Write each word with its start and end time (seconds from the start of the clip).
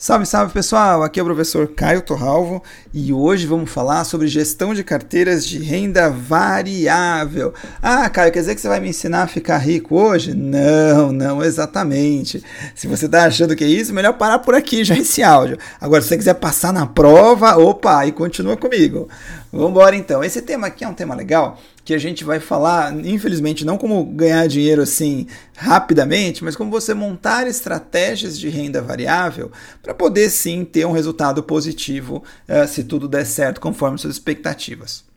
Salve, 0.00 0.26
salve 0.26 0.52
pessoal! 0.52 1.02
Aqui 1.02 1.18
é 1.18 1.22
o 1.24 1.26
professor 1.26 1.66
Caio 1.74 2.00
Torralvo 2.00 2.62
e 2.94 3.12
hoje 3.12 3.48
vamos 3.48 3.68
falar 3.68 4.04
sobre 4.04 4.28
gestão 4.28 4.72
de 4.72 4.84
carteiras 4.84 5.44
de 5.44 5.58
renda 5.58 6.08
variável. 6.08 7.52
Ah, 7.82 8.08
Caio, 8.08 8.30
quer 8.30 8.38
dizer 8.38 8.54
que 8.54 8.60
você 8.60 8.68
vai 8.68 8.78
me 8.78 8.90
ensinar 8.90 9.24
a 9.24 9.26
ficar 9.26 9.58
rico 9.58 9.96
hoje? 9.96 10.34
Não, 10.34 11.10
não 11.10 11.42
exatamente. 11.42 12.44
Se 12.76 12.86
você 12.86 13.06
está 13.06 13.24
achando 13.24 13.56
que 13.56 13.64
é 13.64 13.66
isso, 13.66 13.92
melhor 13.92 14.12
parar 14.12 14.38
por 14.38 14.54
aqui 14.54 14.84
já 14.84 14.96
esse 14.96 15.20
áudio. 15.20 15.58
Agora, 15.80 16.00
se 16.00 16.06
você 16.06 16.16
quiser 16.16 16.34
passar 16.34 16.72
na 16.72 16.86
prova, 16.86 17.56
opa, 17.56 18.06
e 18.06 18.12
continua 18.12 18.56
comigo. 18.56 19.08
Vamos 19.50 19.70
embora 19.70 19.96
então. 19.96 20.22
Esse 20.22 20.42
tema 20.42 20.66
aqui 20.66 20.84
é 20.84 20.88
um 20.88 20.94
tema 20.94 21.14
legal 21.14 21.58
que 21.84 21.94
a 21.94 21.98
gente 21.98 22.22
vai 22.22 22.38
falar, 22.38 22.94
infelizmente, 23.06 23.64
não 23.64 23.78
como 23.78 24.04
ganhar 24.04 24.46
dinheiro 24.46 24.82
assim 24.82 25.26
rapidamente, 25.56 26.44
mas 26.44 26.54
como 26.54 26.70
você 26.70 26.92
montar 26.92 27.46
estratégias 27.46 28.38
de 28.38 28.48
renda 28.50 28.82
variável 28.82 29.50
para 29.82 29.94
poder 29.94 30.28
sim 30.28 30.64
ter 30.64 30.86
um 30.86 30.92
resultado 30.92 31.42
positivo 31.42 32.22
uh, 32.48 32.68
se 32.68 32.84
tudo 32.84 33.08
der 33.08 33.24
certo 33.24 33.60
conforme 33.60 33.96
suas 33.96 34.14
expectativas. 34.14 35.08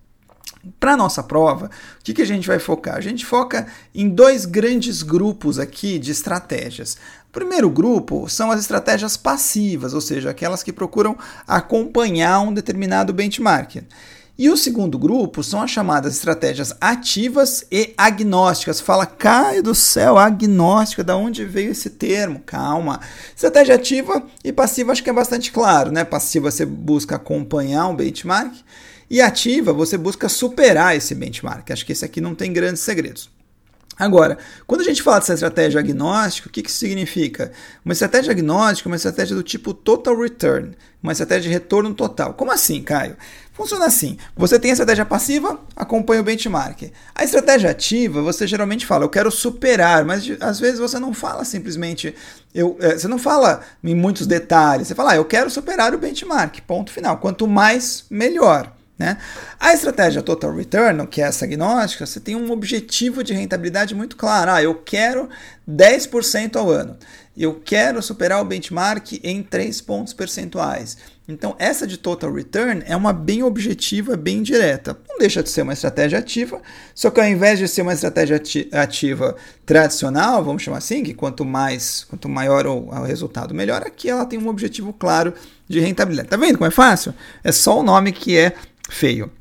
Para 0.80 0.94
a 0.94 0.98
nossa 0.98 1.24
prova, 1.24 1.66
o 1.66 2.04
que, 2.04 2.13
que 2.13 2.22
a 2.22 2.26
gente 2.26 2.48
vai 2.48 2.60
focar? 2.60 2.96
A 2.96 3.02
gente 3.02 3.26
foca 3.26 3.66
em 3.96 4.08
dois 4.08 4.46
grandes 4.46 5.02
grupos 5.02 5.58
aqui 5.58 5.98
de 5.98 6.12
estratégias. 6.12 6.98
O 7.27 7.32
primeiro 7.32 7.70
grupo 7.70 8.30
são 8.30 8.52
as 8.52 8.60
estratégias 8.60 9.18
passivas, 9.18 9.94
ou 9.94 10.02
seja, 10.02 10.30
aquelas 10.30 10.62
que 10.62 10.72
procuram 10.72 11.18
acompanhar 11.48 12.41
um 12.41 12.54
determinado 12.54 13.12
benchmark. 13.12 13.77
E 14.41 14.50
o 14.50 14.58
segundo 14.58 14.98
grupo 14.98 15.44
são 15.44 15.62
as 15.62 15.70
chamadas 15.70 16.16
estratégias 16.16 16.73
ativas 16.82 17.63
e 17.72 17.94
agnósticas. 17.95 18.82
Fala, 18.82 19.05
cai 19.05 19.62
do 19.62 19.76
céu, 19.76 20.18
agnóstica, 20.18 21.04
da 21.04 21.16
onde 21.16 21.45
veio 21.45 21.70
esse 21.70 21.91
termo? 21.91 22.41
Calma. 22.44 22.99
Estratégia 23.35 23.76
ativa 23.76 24.26
e 24.44 24.52
passiva 24.52 24.94
acho 24.94 25.04
que 25.04 25.12
é 25.12 25.13
bastante 25.13 25.52
claro, 25.52 25.91
né? 25.91 26.04
Passiva 26.04 26.49
você 26.49 26.66
busca 26.66 27.18
acompanhar 27.18 27.85
um 27.85 27.96
benchmark 27.96 28.51
e 29.07 29.21
ativa 29.21 29.74
você 29.74 29.96
busca 29.96 30.27
superar 30.27 30.96
esse 30.96 31.13
benchmark. 31.13 31.70
Acho 31.70 31.85
que 31.85 31.91
esse 31.91 32.04
aqui 32.04 32.20
não 32.20 32.34
tem 32.34 32.51
grandes 32.51 32.82
segredos. 32.82 33.29
Agora, 34.02 34.40
quando 34.66 34.82
a 34.82 34.84
gente 34.84 35.04
fala 35.04 35.20
dessa 35.20 35.35
estratégia 35.35 35.80
agnóstica, 35.80 36.49
o 36.49 36.52
que, 36.52 36.63
que 36.63 36.71
isso 36.71 36.80
significa? 36.80 37.52
Uma 37.85 37.94
estratégia 37.94 38.32
agnóstica 38.32 38.90
é 38.90 38.91
uma 38.91 38.96
estratégia 38.96 39.35
do 39.35 39.44
tipo 39.44 39.76
total 39.76 40.20
return, 40.20 40.76
uma 41.04 41.12
estratégia 41.12 41.44
de 41.44 41.49
retorno 41.49 41.94
total. 41.94 42.34
Como 42.34 42.52
assim, 42.52 42.82
Caio? 42.82 43.16
Funciona 43.54 43.85
assim: 43.85 44.18
você 44.35 44.57
tem 44.57 44.72
a 44.72 44.74
estratégia 44.74 45.05
passiva, 45.05 45.60
acompanha 45.76 46.20
o 46.20 46.24
benchmark. 46.24 46.91
A 47.13 47.24
estratégia 47.24 47.70
ativa, 47.70 48.24
você 48.24 48.48
geralmente 48.48 48.88
fala, 48.88 49.05
eu 49.05 49.10
quero 49.10 49.29
superar, 49.29 50.04
mas 50.04 50.24
às 50.40 50.60
vezes 50.60 50.79
você 50.79 50.98
não 50.98 51.13
fala 51.13 51.46
simplesmente, 51.46 52.16
eu, 52.55 52.76
é, 52.82 52.98
você 52.98 53.07
não 53.07 53.20
fala 53.20 53.62
em 53.84 53.94
muitos 53.94 54.26
detalhes, 54.26 54.88
você 54.88 54.96
fala, 54.96 55.12
ah, 55.12 55.18
eu 55.18 55.26
quero 55.26 55.48
superar 55.52 55.94
o 55.94 55.99
benchmark, 55.99 56.60
ponto 56.62 56.91
final. 56.91 57.20
Quanto 57.20 57.48
mais, 57.48 58.04
melhor. 58.10 58.80
Né? 59.02 59.18
A 59.60 59.74
estratégia 59.74 60.21
Total 60.21 60.54
Return, 60.54 61.07
que 61.07 61.24
é 61.24 61.26
essa 61.26 61.46
agnóstica, 61.46 62.05
você 62.05 62.20
tem 62.20 62.35
um 62.35 62.52
objetivo 62.52 63.24
de 63.24 63.34
rentabilidade 63.34 63.96
muito 63.96 64.16
claro. 64.16 64.52
Ah, 64.52 64.62
eu 64.62 64.75
quero 64.75 65.28
10% 65.68 66.56
ao 66.56 66.69
ano. 66.69 66.96
Eu 67.35 67.56
quero 67.56 68.00
superar 68.03 68.40
o 68.41 68.46
benchmark 68.46 69.13
em 69.24 69.41
3 69.41 69.81
pontos 69.81 70.13
percentuais. 70.13 70.97
Então, 71.28 71.56
essa 71.57 71.88
de 71.88 71.97
Total 71.97 72.31
Return 72.31 72.84
é 72.85 72.96
uma 72.96 73.13
bem 73.13 73.41
objetiva, 73.41 74.18
bem 74.18 74.44
direta. 74.44 74.96
Não 75.07 75.18
deixa 75.18 75.41
de 75.41 75.50
ser 75.50 75.62
uma 75.62 75.74
estratégia 75.74 76.19
ativa, 76.19 76.62
só 76.94 77.09
que 77.09 77.19
ao 77.19 77.25
invés 77.25 77.57
de 77.57 77.68
ser 77.68 77.81
uma 77.84 77.94
estratégia 77.94 78.40
ativa 78.74 79.35
tradicional, 79.66 80.44
vamos 80.44 80.62
chamar 80.62 80.79
assim, 80.79 81.02
que 81.02 81.13
quanto 81.13 81.46
mais, 81.46 82.03
quanto 82.03 82.28
maior 82.28 82.68
o, 82.68 82.90
o 82.90 83.03
resultado, 83.03 83.53
melhor, 83.56 83.81
aqui 83.81 84.09
ela 84.09 84.25
tem 84.25 84.38
um 84.38 84.50
objetivo 84.50 84.91
claro 84.94 85.34
de 85.69 85.79
rentabilidade. 85.79 86.29
Tá 86.29 86.38
vendo 86.38 86.57
como 86.57 86.68
é 86.68 86.72
fácil? 86.72 87.13
É 87.44 87.52
só 87.52 87.79
o 87.79 87.84
nome 87.84 88.12
que 88.12 88.38
é 88.38 88.53
feio. 88.92 89.31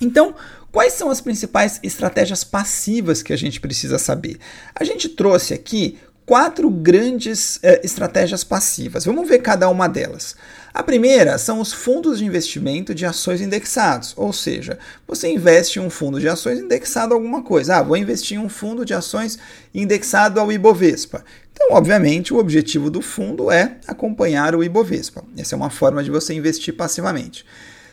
Então, 0.00 0.34
quais 0.70 0.92
são 0.92 1.10
as 1.10 1.20
principais 1.20 1.80
estratégias 1.82 2.44
passivas 2.44 3.22
que 3.22 3.32
a 3.32 3.36
gente 3.36 3.60
precisa 3.60 3.98
saber? 3.98 4.38
A 4.74 4.84
gente 4.84 5.08
trouxe 5.08 5.54
aqui 5.54 5.98
quatro 6.24 6.70
grandes 6.70 7.58
eh, 7.62 7.80
estratégias 7.84 8.44
passivas. 8.44 9.04
Vamos 9.04 9.28
ver 9.28 9.40
cada 9.40 9.68
uma 9.68 9.88
delas. 9.88 10.36
A 10.72 10.82
primeira 10.82 11.36
são 11.36 11.60
os 11.60 11.72
fundos 11.72 12.18
de 12.18 12.24
investimento 12.24 12.94
de 12.94 13.04
ações 13.04 13.40
indexados, 13.40 14.14
ou 14.16 14.32
seja, 14.32 14.78
você 15.06 15.30
investe 15.30 15.78
em 15.78 15.82
um 15.82 15.90
fundo 15.90 16.18
de 16.18 16.28
ações 16.28 16.58
indexado 16.60 17.12
a 17.12 17.16
alguma 17.16 17.42
coisa. 17.42 17.76
Ah, 17.76 17.82
vou 17.82 17.96
investir 17.96 18.38
em 18.38 18.40
um 18.40 18.48
fundo 18.48 18.84
de 18.84 18.94
ações 18.94 19.38
indexado 19.74 20.40
ao 20.40 20.50
Ibovespa. 20.50 21.24
Então, 21.52 21.76
obviamente, 21.76 22.32
o 22.32 22.38
objetivo 22.38 22.90
do 22.90 23.02
fundo 23.02 23.50
é 23.50 23.76
acompanhar 23.86 24.54
o 24.54 24.64
Ibovespa. 24.64 25.22
Essa 25.36 25.54
é 25.54 25.56
uma 25.56 25.70
forma 25.70 26.02
de 26.02 26.10
você 26.10 26.32
investir 26.32 26.74
passivamente. 26.74 27.44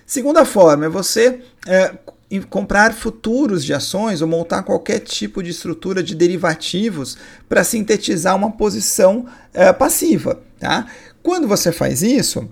Segunda 0.09 0.43
forma 0.43 0.87
é 0.87 0.89
você 0.89 1.39
é, 1.67 1.91
comprar 2.49 2.95
futuros 2.95 3.63
de 3.63 3.75
ações 3.75 4.23
ou 4.23 4.27
montar 4.27 4.63
qualquer 4.63 5.01
tipo 5.01 5.43
de 5.43 5.51
estrutura 5.51 6.01
de 6.01 6.15
derivativos 6.15 7.15
para 7.47 7.63
sintetizar 7.63 8.35
uma 8.35 8.49
posição 8.49 9.27
é, 9.53 9.71
passiva. 9.71 10.41
Tá? 10.59 10.87
Quando 11.21 11.47
você 11.47 11.71
faz 11.71 12.01
isso, 12.01 12.49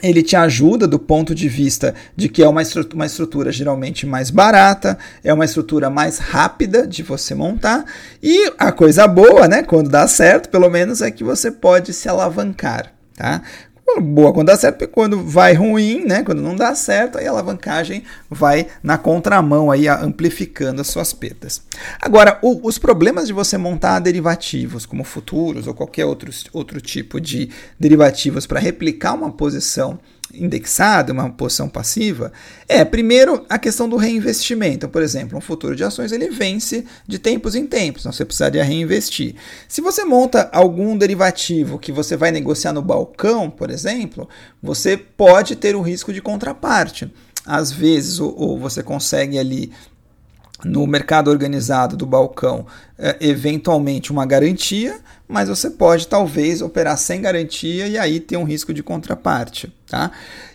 ele 0.00 0.22
te 0.22 0.36
ajuda 0.36 0.86
do 0.86 0.96
ponto 0.96 1.34
de 1.34 1.48
vista 1.48 1.92
de 2.14 2.28
que 2.28 2.40
é 2.40 2.48
uma 2.48 2.62
estrutura, 2.62 2.94
uma 2.94 3.06
estrutura 3.06 3.50
geralmente 3.50 4.06
mais 4.06 4.30
barata, 4.30 4.96
é 5.24 5.34
uma 5.34 5.44
estrutura 5.44 5.90
mais 5.90 6.18
rápida 6.18 6.86
de 6.86 7.02
você 7.02 7.34
montar, 7.34 7.84
e 8.22 8.52
a 8.56 8.70
coisa 8.70 9.08
boa, 9.08 9.48
né, 9.48 9.64
quando 9.64 9.90
dá 9.90 10.06
certo, 10.06 10.48
pelo 10.50 10.70
menos, 10.70 11.02
é 11.02 11.10
que 11.10 11.24
você 11.24 11.50
pode 11.50 11.92
se 11.92 12.08
alavancar. 12.08 12.92
Tá? 13.16 13.40
Boa 14.00 14.32
quando 14.32 14.48
dá 14.48 14.56
certo, 14.56 14.78
porque 14.78 14.92
quando 14.92 15.22
vai 15.22 15.54
ruim, 15.54 16.04
né, 16.04 16.22
quando 16.22 16.42
não 16.42 16.56
dá 16.56 16.74
certo, 16.74 17.18
aí 17.18 17.26
a 17.26 17.30
alavancagem 17.30 18.02
vai 18.28 18.66
na 18.82 18.98
contramão, 18.98 19.70
aí 19.70 19.88
amplificando 19.88 20.80
as 20.80 20.88
suas 20.88 21.12
perdas. 21.12 21.62
Agora, 22.00 22.38
o, 22.42 22.66
os 22.66 22.78
problemas 22.78 23.26
de 23.26 23.32
você 23.32 23.56
montar 23.56 24.00
derivativos, 24.00 24.84
como 24.84 25.04
futuros 25.04 25.66
ou 25.66 25.74
qualquer 25.74 26.04
outro, 26.04 26.30
outro 26.52 26.80
tipo 26.80 27.20
de 27.20 27.50
derivativos 27.78 28.46
para 28.46 28.60
replicar 28.60 29.14
uma 29.14 29.30
posição 29.30 29.98
indexada, 30.34 31.12
uma 31.12 31.30
posição 31.30 31.68
passiva, 31.68 32.32
é 32.68 32.84
primeiro 32.84 33.44
a 33.48 33.58
questão 33.58 33.88
do 33.88 33.96
reinvestimento. 33.96 34.76
Então, 34.76 34.90
por 34.90 35.02
exemplo, 35.02 35.38
um 35.38 35.40
futuro 35.40 35.76
de 35.76 35.84
ações 35.84 36.12
ele 36.12 36.30
vence 36.30 36.84
de 37.06 37.18
tempos 37.18 37.54
em 37.54 37.66
tempos, 37.66 38.02
então 38.02 38.12
você 38.12 38.24
precisaria 38.24 38.64
reinvestir. 38.64 39.34
Se 39.68 39.80
você 39.80 40.04
monta 40.04 40.48
algum 40.52 40.96
derivativo 40.96 41.78
que 41.78 41.92
você 41.92 42.16
vai 42.16 42.30
negociar 42.30 42.72
no 42.72 42.82
balcão, 42.82 43.50
por 43.50 43.70
exemplo, 43.70 44.28
você 44.62 44.96
pode 44.96 45.56
ter 45.56 45.76
o 45.76 45.82
risco 45.82 46.12
de 46.12 46.20
contraparte. 46.20 47.12
Às 47.44 47.70
vezes, 47.70 48.18
ou, 48.18 48.34
ou 48.36 48.58
você 48.58 48.82
consegue 48.82 49.38
ali 49.38 49.72
no 50.64 50.86
mercado 50.86 51.30
organizado 51.30 51.96
do 51.96 52.06
balcão, 52.06 52.66
é, 52.98 53.16
eventualmente 53.20 54.10
uma 54.10 54.24
garantia, 54.24 54.98
mas 55.28 55.48
você 55.48 55.70
pode 55.70 56.08
talvez 56.08 56.62
operar 56.62 56.96
sem 56.96 57.20
garantia 57.20 57.86
e 57.86 57.98
aí 57.98 58.18
ter 58.18 58.36
um 58.36 58.44
risco 58.44 58.72
de 58.72 58.82
contraparte. 58.82 59.72
Tá? 59.86 60.10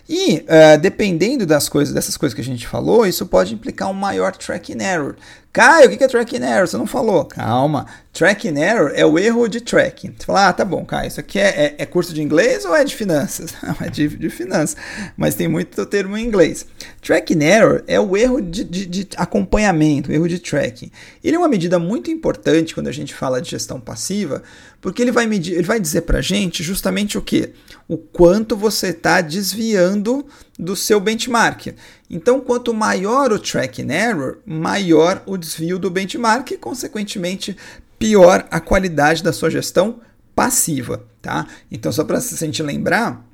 E 0.08 0.40
uh, 0.40 0.78
dependendo 0.80 1.46
das 1.46 1.68
coisas, 1.68 1.94
dessas 1.94 2.16
coisas 2.18 2.34
que 2.34 2.40
a 2.40 2.44
gente 2.44 2.66
falou, 2.66 3.06
isso 3.06 3.24
pode 3.24 3.54
implicar 3.54 3.88
um 3.88 3.94
maior 3.94 4.36
tracking 4.36 4.82
error. 4.82 5.16
Caio, 5.52 5.86
o 5.86 5.96
que 5.98 6.02
é 6.02 6.08
tracking 6.08 6.42
error? 6.42 6.66
Você 6.66 6.78
não 6.78 6.86
falou. 6.86 7.26
Calma. 7.26 7.86
Tracking 8.10 8.58
error 8.58 8.90
é 8.94 9.04
o 9.04 9.18
erro 9.18 9.46
de 9.48 9.60
tracking. 9.60 10.14
Você 10.16 10.24
fala, 10.24 10.48
ah, 10.48 10.52
tá 10.52 10.64
bom, 10.64 10.82
Caio, 10.82 11.08
isso 11.08 11.20
aqui 11.20 11.38
é, 11.38 11.48
é, 11.48 11.74
é 11.76 11.86
curso 11.86 12.14
de 12.14 12.22
inglês 12.22 12.64
ou 12.64 12.74
é 12.74 12.82
de 12.82 12.96
finanças? 12.96 13.52
Não, 13.62 13.76
é 13.80 13.90
de, 13.90 14.08
de 14.08 14.30
finanças, 14.30 14.76
mas 15.14 15.34
tem 15.34 15.48
muito 15.48 15.84
termo 15.84 16.16
em 16.16 16.24
inglês. 16.24 16.66
Tracking 17.02 17.42
error 17.42 17.82
é 17.86 18.00
o 18.00 18.16
erro 18.16 18.40
de, 18.40 18.64
de, 18.64 18.86
de 18.86 19.08
acompanhamento, 19.16 20.10
o 20.10 20.14
erro 20.14 20.26
de 20.26 20.38
tracking. 20.38 20.90
Ele 21.22 21.36
é 21.36 21.38
uma 21.38 21.48
medida 21.48 21.78
muito 21.78 22.10
importante 22.10 22.74
quando 22.74 22.88
a 22.88 22.92
gente 22.92 23.14
fala 23.14 23.40
de 23.40 23.50
gestão 23.50 23.78
passiva, 23.78 24.42
porque 24.80 25.02
ele 25.02 25.12
vai 25.12 25.26
medir, 25.26 25.52
ele 25.52 25.62
vai 25.64 25.78
dizer 25.78 26.02
para 26.02 26.18
a 26.18 26.22
gente 26.22 26.62
justamente 26.62 27.18
o 27.18 27.22
que? 27.22 27.52
O 27.86 27.98
quanto 27.98 28.56
você 28.56 28.88
está 28.88 29.20
desviando 29.20 30.26
do 30.58 30.76
seu 30.76 31.00
benchmark. 31.00 31.68
Então, 32.10 32.40
quanto 32.40 32.74
maior 32.74 33.32
o 33.32 33.38
tracking 33.38 33.90
error, 33.90 34.38
maior 34.44 35.22
o 35.26 35.36
desvio 35.36 35.78
do 35.78 35.90
benchmark 35.90 36.50
e, 36.50 36.58
consequentemente, 36.58 37.56
pior 37.98 38.46
a 38.50 38.60
qualidade 38.60 39.22
da 39.22 39.32
sua 39.32 39.50
gestão 39.50 40.00
passiva, 40.34 41.04
tá? 41.20 41.46
Então, 41.70 41.90
só 41.92 42.04
para 42.04 42.18
a 42.18 42.20
gente 42.20 42.62
lembrar, 42.62 43.24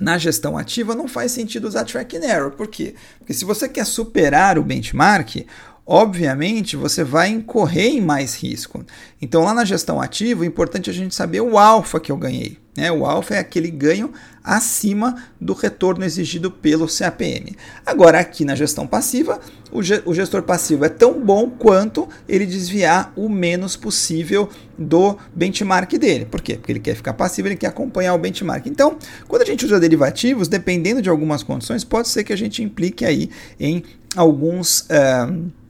na 0.00 0.18
gestão 0.18 0.58
ativa 0.58 0.94
não 0.94 1.06
faz 1.06 1.32
sentido 1.32 1.68
usar 1.68 1.84
tracking 1.84 2.24
error. 2.24 2.50
Por 2.50 2.66
quê? 2.66 2.94
Porque 3.18 3.34
se 3.34 3.44
você 3.44 3.68
quer 3.68 3.86
superar 3.86 4.58
o 4.58 4.62
benchmark, 4.62 5.46
obviamente 5.86 6.76
você 6.76 7.02
vai 7.02 7.28
incorrer 7.28 7.94
em 7.94 8.00
mais 8.00 8.34
risco. 8.34 8.84
Então, 9.20 9.42
lá 9.44 9.52
na 9.52 9.64
gestão 9.64 10.00
ativa, 10.00 10.42
o 10.42 10.44
importante 10.44 10.88
é 10.88 10.92
a 10.92 10.96
gente 10.96 11.14
saber 11.14 11.40
o 11.40 11.58
alfa 11.58 12.00
que 12.00 12.12
eu 12.12 12.16
ganhei. 12.16 12.58
Né? 12.76 12.90
O 12.90 13.04
alfa 13.04 13.34
é 13.34 13.38
aquele 13.38 13.70
ganho 13.70 14.12
acima 14.42 15.16
do 15.40 15.52
retorno 15.52 16.04
exigido 16.04 16.50
pelo 16.50 16.86
CAPM. 16.86 17.54
Agora, 17.84 18.18
aqui 18.18 18.44
na 18.44 18.54
gestão 18.54 18.86
passiva, 18.86 19.40
o, 19.70 19.82
gestor 19.82 20.42
passivo 20.42 20.84
é 20.84 20.88
tão 20.88 21.20
bom 21.20 21.50
quanto 21.50 22.08
ele 22.28 22.46
desviar 22.46 23.12
o 23.14 23.28
menos 23.28 23.76
possível 23.76 24.48
do 24.78 25.18
benchmark 25.34 25.92
dele. 25.98 26.24
Por 26.24 26.40
quê? 26.40 26.56
Porque 26.56 26.72
ele 26.72 26.80
quer 26.80 26.94
ficar 26.94 27.12
passivo, 27.12 27.48
ele 27.48 27.56
quer 27.56 27.68
acompanhar 27.68 28.14
o 28.14 28.18
benchmark. 28.18 28.66
Então, 28.66 28.96
quando 29.28 29.42
a 29.42 29.46
gente 29.46 29.64
usa 29.64 29.78
derivativos, 29.78 30.48
dependendo 30.48 31.02
de 31.02 31.10
algumas 31.10 31.42
condições, 31.42 31.84
pode 31.84 32.08
ser 32.08 32.24
que 32.24 32.32
a 32.32 32.36
gente 32.36 32.62
implique 32.62 33.04
aí 33.04 33.28
em 33.60 33.82
alguns. 34.16 34.80
Uh, 34.82 35.61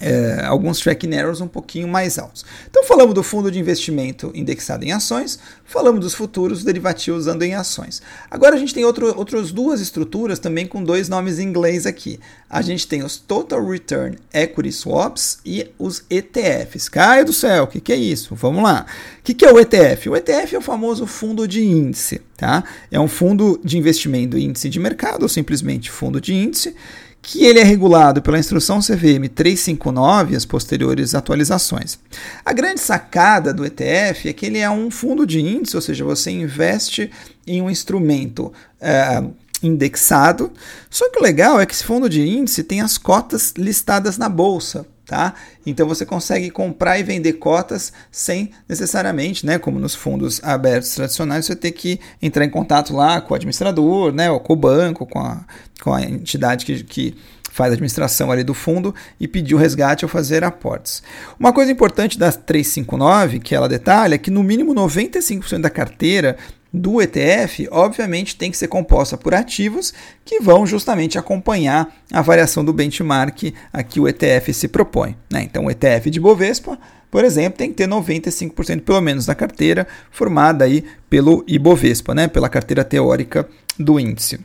é, 0.00 0.42
alguns 0.46 0.80
tracking 0.80 1.12
errors 1.12 1.40
um 1.40 1.46
pouquinho 1.46 1.86
mais 1.86 2.18
altos. 2.18 2.44
Então 2.68 2.82
falamos 2.84 3.14
do 3.14 3.22
fundo 3.22 3.50
de 3.50 3.58
investimento 3.58 4.32
indexado 4.34 4.84
em 4.84 4.92
ações, 4.92 5.38
falamos 5.64 6.00
dos 6.00 6.14
futuros 6.14 6.64
derivativos 6.64 7.20
usando 7.20 7.42
em 7.42 7.54
ações. 7.54 8.00
Agora 8.30 8.56
a 8.56 8.58
gente 8.58 8.72
tem 8.72 8.84
outro, 8.84 9.06
outras 9.16 9.52
duas 9.52 9.80
estruturas 9.80 10.38
também 10.38 10.66
com 10.66 10.82
dois 10.82 11.08
nomes 11.08 11.38
em 11.38 11.44
inglês 11.44 11.84
aqui. 11.84 12.18
A 12.48 12.62
gente 12.62 12.88
tem 12.88 13.04
os 13.04 13.16
Total 13.16 13.64
Return 13.64 14.16
Equity 14.32 14.72
Swaps 14.72 15.38
e 15.44 15.70
os 15.78 16.02
ETFs. 16.08 16.88
Caio 16.88 17.24
do 17.24 17.32
céu, 17.32 17.64
o 17.64 17.66
que, 17.66 17.80
que 17.80 17.92
é 17.92 17.96
isso? 17.96 18.34
Vamos 18.34 18.62
lá. 18.62 18.86
O 19.18 19.22
que, 19.22 19.34
que 19.34 19.44
é 19.44 19.52
o 19.52 19.58
ETF? 19.58 20.08
O 20.08 20.16
ETF 20.16 20.54
é 20.54 20.58
o 20.58 20.62
famoso 20.62 21.06
fundo 21.06 21.46
de 21.46 21.62
índice. 21.62 22.22
Tá? 22.36 22.64
É 22.90 22.98
um 22.98 23.06
fundo 23.06 23.60
de 23.62 23.76
investimento 23.76 24.38
índice 24.38 24.70
de 24.70 24.80
mercado, 24.80 25.24
ou 25.24 25.28
simplesmente 25.28 25.90
fundo 25.90 26.20
de 26.20 26.32
índice 26.32 26.74
que 27.22 27.44
ele 27.44 27.58
é 27.58 27.62
regulado 27.62 28.22
pela 28.22 28.38
instrução 28.38 28.80
CVM 28.80 29.28
359 29.34 30.32
e 30.32 30.36
as 30.36 30.44
posteriores 30.44 31.14
atualizações. 31.14 31.98
A 32.44 32.52
grande 32.52 32.80
sacada 32.80 33.52
do 33.52 33.64
ETF 33.64 34.28
é 34.28 34.32
que 34.32 34.46
ele 34.46 34.58
é 34.58 34.70
um 34.70 34.90
fundo 34.90 35.26
de 35.26 35.40
índice, 35.40 35.76
ou 35.76 35.82
seja, 35.82 36.04
você 36.04 36.30
investe 36.30 37.10
em 37.46 37.60
um 37.60 37.70
instrumento 37.70 38.52
é, 38.80 39.22
indexado. 39.62 40.52
Só 40.88 41.10
que 41.10 41.18
o 41.18 41.22
legal 41.22 41.60
é 41.60 41.66
que 41.66 41.74
esse 41.74 41.84
fundo 41.84 42.08
de 42.08 42.26
índice 42.26 42.64
tem 42.64 42.80
as 42.80 42.96
cotas 42.96 43.52
listadas 43.56 44.16
na 44.16 44.28
bolsa. 44.28 44.86
Tá? 45.10 45.34
Então 45.66 45.88
você 45.88 46.06
consegue 46.06 46.50
comprar 46.50 46.96
e 47.00 47.02
vender 47.02 47.32
cotas 47.32 47.92
sem 48.12 48.52
necessariamente, 48.68 49.44
né, 49.44 49.58
como 49.58 49.80
nos 49.80 49.92
fundos 49.92 50.40
abertos 50.44 50.94
tradicionais, 50.94 51.46
você 51.46 51.56
ter 51.56 51.72
que 51.72 51.98
entrar 52.22 52.44
em 52.44 52.48
contato 52.48 52.94
lá 52.94 53.20
com 53.20 53.34
o 53.34 53.34
administrador, 53.34 54.12
né, 54.12 54.30
ou 54.30 54.38
com 54.38 54.52
o 54.52 54.56
banco, 54.56 55.04
com 55.04 55.18
a, 55.18 55.44
com 55.82 55.92
a 55.92 56.00
entidade 56.00 56.64
que, 56.64 56.84
que 56.84 57.16
faz 57.50 57.70
a 57.70 57.74
administração 57.74 58.30
ali 58.30 58.44
do 58.44 58.54
fundo 58.54 58.94
e 59.18 59.26
pedir 59.26 59.56
o 59.56 59.58
resgate 59.58 60.04
ou 60.04 60.08
fazer 60.08 60.44
aportes. 60.44 61.02
Uma 61.40 61.52
coisa 61.52 61.72
importante 61.72 62.16
da 62.16 62.30
359 62.30 63.40
que 63.40 63.52
ela 63.52 63.68
detalha 63.68 64.14
é 64.14 64.18
que 64.18 64.30
no 64.30 64.44
mínimo 64.44 64.72
95% 64.72 65.60
da 65.60 65.70
carteira 65.70 66.36
do 66.72 67.02
ETF, 67.02 67.68
obviamente, 67.70 68.36
tem 68.36 68.50
que 68.50 68.56
ser 68.56 68.68
composta 68.68 69.16
por 69.16 69.34
ativos 69.34 69.92
que 70.24 70.40
vão 70.40 70.64
justamente 70.64 71.18
acompanhar 71.18 71.96
a 72.12 72.22
variação 72.22 72.64
do 72.64 72.72
benchmark 72.72 73.52
a 73.72 73.82
que 73.82 73.98
o 73.98 74.08
ETF 74.08 74.54
se 74.54 74.68
propõe. 74.68 75.16
Né? 75.30 75.42
Então, 75.42 75.64
o 75.64 75.70
ETF 75.70 76.10
de 76.10 76.20
Bovespa, 76.20 76.78
por 77.10 77.24
exemplo, 77.24 77.58
tem 77.58 77.70
que 77.70 77.76
ter 77.76 77.88
95% 77.88 78.82
pelo 78.82 79.00
menos 79.00 79.26
da 79.26 79.34
carteira 79.34 79.86
formada 80.12 80.64
aí 80.64 80.84
pelo 81.08 81.44
Ibovespa, 81.46 82.14
né? 82.14 82.28
pela 82.28 82.48
carteira 82.48 82.84
teórica 82.84 83.48
do 83.76 83.98
índice. 83.98 84.38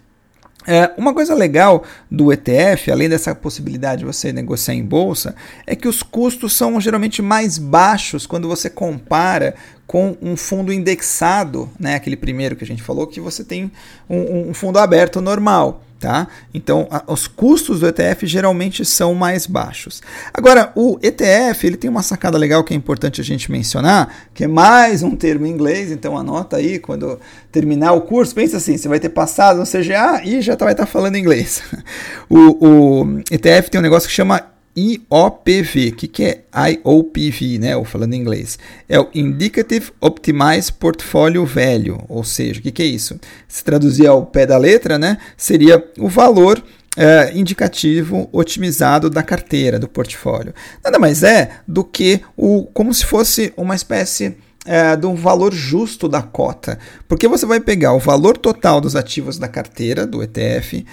É, 0.67 0.91
uma 0.97 1.13
coisa 1.13 1.35
legal 1.35 1.83
do 2.09 2.33
ETF, 2.33 2.91
além 2.91 3.07
dessa 3.07 3.35
possibilidade 3.35 3.99
de 3.99 4.05
você 4.05 4.33
negociar 4.33 4.73
em 4.73 4.83
bolsa, 4.83 5.35
é 5.65 5.75
que 5.75 5.87
os 5.87 6.01
custos 6.01 6.53
são 6.53 6.79
geralmente 6.81 7.21
mais 7.21 7.57
baixos 7.57 8.25
quando 8.25 8.47
você 8.47 8.69
compara 8.69 9.55
com 9.85 10.17
um 10.21 10.35
fundo 10.35 10.73
indexado, 10.73 11.69
né, 11.79 11.95
aquele 11.95 12.17
primeiro 12.17 12.55
que 12.55 12.63
a 12.63 12.67
gente 12.67 12.81
falou, 12.81 13.05
que 13.05 13.19
você 13.21 13.43
tem 13.43 13.71
um, 14.09 14.49
um 14.49 14.53
fundo 14.53 14.79
aberto 14.79 15.21
normal. 15.21 15.83
Tá? 16.05 16.27
Então, 16.53 16.87
a, 16.91 17.03
os 17.11 17.25
custos 17.25 17.79
do 17.79 17.87
ETF 17.87 18.27
geralmente 18.27 18.85
são 18.85 19.15
mais 19.15 19.47
baixos. 19.47 20.03
Agora, 20.31 20.71
o 20.75 20.99
ETF 21.01 21.65
ele 21.65 21.77
tem 21.77 21.89
uma 21.89 22.03
sacada 22.03 22.37
legal 22.37 22.63
que 22.63 22.75
é 22.75 22.77
importante 22.77 23.19
a 23.19 23.23
gente 23.23 23.51
mencionar, 23.51 24.13
que 24.31 24.43
é 24.43 24.47
mais 24.47 25.01
um 25.01 25.15
termo 25.15 25.47
em 25.47 25.49
inglês, 25.49 25.89
então 25.89 26.15
anota 26.15 26.57
aí 26.57 26.77
quando 26.77 27.19
terminar 27.51 27.93
o 27.93 28.01
curso, 28.01 28.35
pensa 28.35 28.57
assim, 28.57 28.77
você 28.77 28.87
vai 28.87 28.99
ter 28.99 29.09
passado 29.09 29.57
no 29.57 29.65
CGA 29.65 30.21
e 30.23 30.43
já 30.43 30.55
tá, 30.55 30.65
vai 30.65 30.75
estar 30.75 30.85
tá 30.85 30.91
falando 30.91 31.17
inglês. 31.17 31.63
O, 32.29 32.67
o 32.67 33.19
ETF 33.31 33.69
tem 33.69 33.79
um 33.79 33.83
negócio 33.83 34.09
que 34.09 34.15
chama 34.15 34.54
IOPV. 34.75 35.89
O 35.89 35.95
que, 35.95 36.07
que 36.07 36.23
é 36.23 36.43
IOPV, 36.71 37.59
né? 37.59 37.77
Ou 37.77 37.85
falando 37.85 38.13
em 38.13 38.19
inglês. 38.19 38.59
É 38.89 38.99
o 38.99 39.07
Indicative 39.13 39.91
Optimized 40.01 40.73
Portfolio 40.73 41.45
Value. 41.45 42.03
Ou 42.09 42.23
seja, 42.23 42.59
o 42.59 42.63
que, 42.63 42.71
que 42.71 42.83
é 42.83 42.85
isso? 42.85 43.19
Se 43.47 43.63
traduzir 43.63 44.07
ao 44.07 44.25
pé 44.25 44.45
da 44.45 44.57
letra, 44.57 44.97
né? 44.97 45.17
Seria 45.37 45.83
o 45.97 46.09
valor 46.09 46.61
é, 46.97 47.31
indicativo 47.35 48.29
otimizado 48.31 49.09
da 49.09 49.21
carteira, 49.21 49.79
do 49.79 49.87
portfólio. 49.87 50.53
Nada 50.83 50.97
mais 50.97 51.23
é 51.23 51.51
do 51.67 51.83
que 51.83 52.21
o, 52.35 52.65
como 52.73 52.93
se 52.93 53.05
fosse 53.05 53.53
uma 53.57 53.75
espécie 53.75 54.37
é, 54.65 54.95
do 54.95 55.13
valor 55.13 55.53
justo 55.53 56.09
da 56.09 56.21
cota. 56.21 56.79
Porque 57.07 57.27
você 57.27 57.45
vai 57.45 57.59
pegar 57.59 57.93
o 57.93 57.99
valor 57.99 58.37
total 58.37 58.81
dos 58.81 58.95
ativos 58.95 59.37
da 59.37 59.47
carteira, 59.47 60.07
do 60.07 60.23
ETF, 60.23 60.85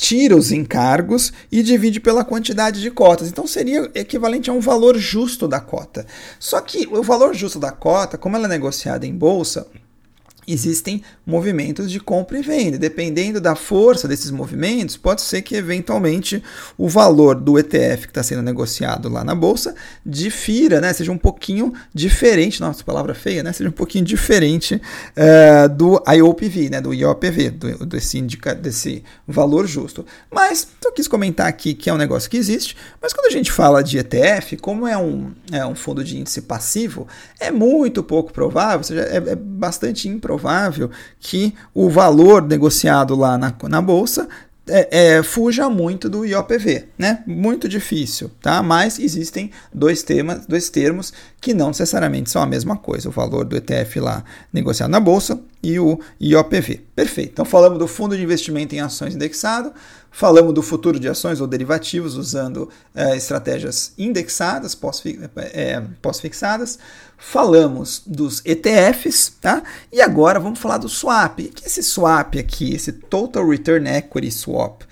tira 0.00 0.34
os 0.34 0.50
encargos 0.50 1.30
e 1.52 1.62
divide 1.62 2.00
pela 2.00 2.24
quantidade 2.24 2.80
de 2.80 2.90
cotas. 2.90 3.28
Então 3.28 3.46
seria 3.46 3.90
equivalente 3.94 4.48
a 4.48 4.52
um 4.52 4.58
valor 4.58 4.96
justo 4.96 5.46
da 5.46 5.60
cota. 5.60 6.06
Só 6.38 6.58
que 6.62 6.88
o 6.90 7.02
valor 7.02 7.34
justo 7.34 7.58
da 7.58 7.70
cota, 7.70 8.16
como 8.16 8.34
ela 8.34 8.46
é 8.46 8.48
negociada 8.48 9.06
em 9.06 9.14
bolsa, 9.14 9.66
existem 10.52 11.02
movimentos 11.24 11.90
de 11.90 12.00
compra 12.00 12.38
e 12.38 12.42
venda. 12.42 12.78
Dependendo 12.78 13.40
da 13.40 13.54
força 13.54 14.08
desses 14.08 14.30
movimentos, 14.30 14.96
pode 14.96 15.22
ser 15.22 15.42
que 15.42 15.54
eventualmente 15.54 16.42
o 16.76 16.88
valor 16.88 17.34
do 17.34 17.58
ETF 17.58 18.02
que 18.02 18.10
está 18.10 18.22
sendo 18.22 18.42
negociado 18.42 19.08
lá 19.08 19.22
na 19.22 19.34
bolsa 19.34 19.74
difira, 20.04 20.80
né? 20.80 20.92
seja 20.92 21.12
um 21.12 21.18
pouquinho 21.18 21.72
diferente, 21.94 22.60
nossa 22.60 22.82
palavra 22.82 23.14
feia, 23.14 23.42
né? 23.42 23.52
seja 23.52 23.70
um 23.70 23.72
pouquinho 23.72 24.04
diferente 24.04 24.74
uh, 24.74 25.68
do 25.68 26.02
IOPV, 26.06 26.70
né? 26.70 26.80
do 26.80 26.92
IOPV, 26.92 27.50
do, 27.50 27.86
desse, 27.86 28.18
indica, 28.18 28.54
desse 28.54 29.04
valor 29.26 29.66
justo. 29.66 30.04
Mas 30.30 30.66
eu 30.84 30.92
quis 30.92 31.06
comentar 31.06 31.46
aqui 31.46 31.74
que 31.74 31.88
é 31.88 31.94
um 31.94 31.98
negócio 31.98 32.28
que 32.28 32.36
existe, 32.36 32.76
mas 33.00 33.12
quando 33.12 33.26
a 33.26 33.30
gente 33.30 33.52
fala 33.52 33.82
de 33.82 33.98
ETF, 33.98 34.56
como 34.56 34.86
é 34.86 34.96
um, 34.96 35.30
é 35.52 35.64
um 35.64 35.74
fundo 35.74 36.02
de 36.02 36.18
índice 36.18 36.42
passivo, 36.42 37.06
é 37.38 37.50
muito 37.50 38.02
pouco 38.02 38.32
provável, 38.32 38.78
ou 38.78 38.84
seja, 38.84 39.02
é, 39.02 39.16
é 39.16 39.36
bastante 39.36 40.08
improvável 40.08 40.39
provável 40.40 40.90
que 41.20 41.54
o 41.74 41.90
valor 41.90 42.42
negociado 42.42 43.14
lá 43.14 43.36
na, 43.36 43.54
na 43.68 43.82
bolsa 43.82 44.26
é, 44.66 45.16
é, 45.16 45.22
fuja 45.22 45.68
muito 45.68 46.08
do 46.08 46.24
IOPV, 46.24 46.86
né? 46.96 47.22
Muito 47.26 47.68
difícil, 47.68 48.30
tá? 48.40 48.62
Mas 48.62 48.98
existem 48.98 49.50
dois, 49.74 50.02
temas, 50.02 50.46
dois 50.46 50.70
termos 50.70 51.12
que 51.40 51.52
não 51.52 51.68
necessariamente 51.68 52.30
são 52.30 52.40
a 52.40 52.46
mesma 52.46 52.76
coisa: 52.76 53.08
o 53.08 53.12
valor 53.12 53.44
do 53.44 53.56
ETF 53.56 54.00
lá 54.00 54.24
negociado 54.52 54.90
na 54.90 55.00
bolsa 55.00 55.40
e 55.62 55.78
o 55.78 56.00
IOPV. 56.20 56.82
Perfeito. 56.94 57.32
Então 57.32 57.44
falamos 57.44 57.78
do 57.78 57.86
fundo 57.86 58.16
de 58.16 58.22
investimento 58.22 58.74
em 58.74 58.80
ações 58.80 59.14
indexado, 59.14 59.72
falamos 60.10 60.54
do 60.54 60.62
futuro 60.62 60.98
de 60.98 61.08
ações 61.08 61.40
ou 61.40 61.46
derivativos 61.46 62.16
usando 62.16 62.68
é, 62.94 63.16
estratégias 63.16 63.92
indexadas, 63.98 64.78
é, 65.36 65.82
pós-fixadas, 66.02 66.78
falamos 67.16 68.02
dos 68.06 68.42
ETFs, 68.44 69.34
tá? 69.40 69.62
E 69.92 70.00
agora 70.00 70.40
vamos 70.40 70.58
falar 70.58 70.78
do 70.78 70.88
swap. 70.88 71.38
Que 71.38 71.64
é 71.64 71.66
esse 71.66 71.82
swap 71.82 72.36
aqui, 72.36 72.74
esse 72.74 72.92
Total 72.92 73.46
Return 73.46 73.88
Equity 73.88 74.30
Swap? 74.30 74.82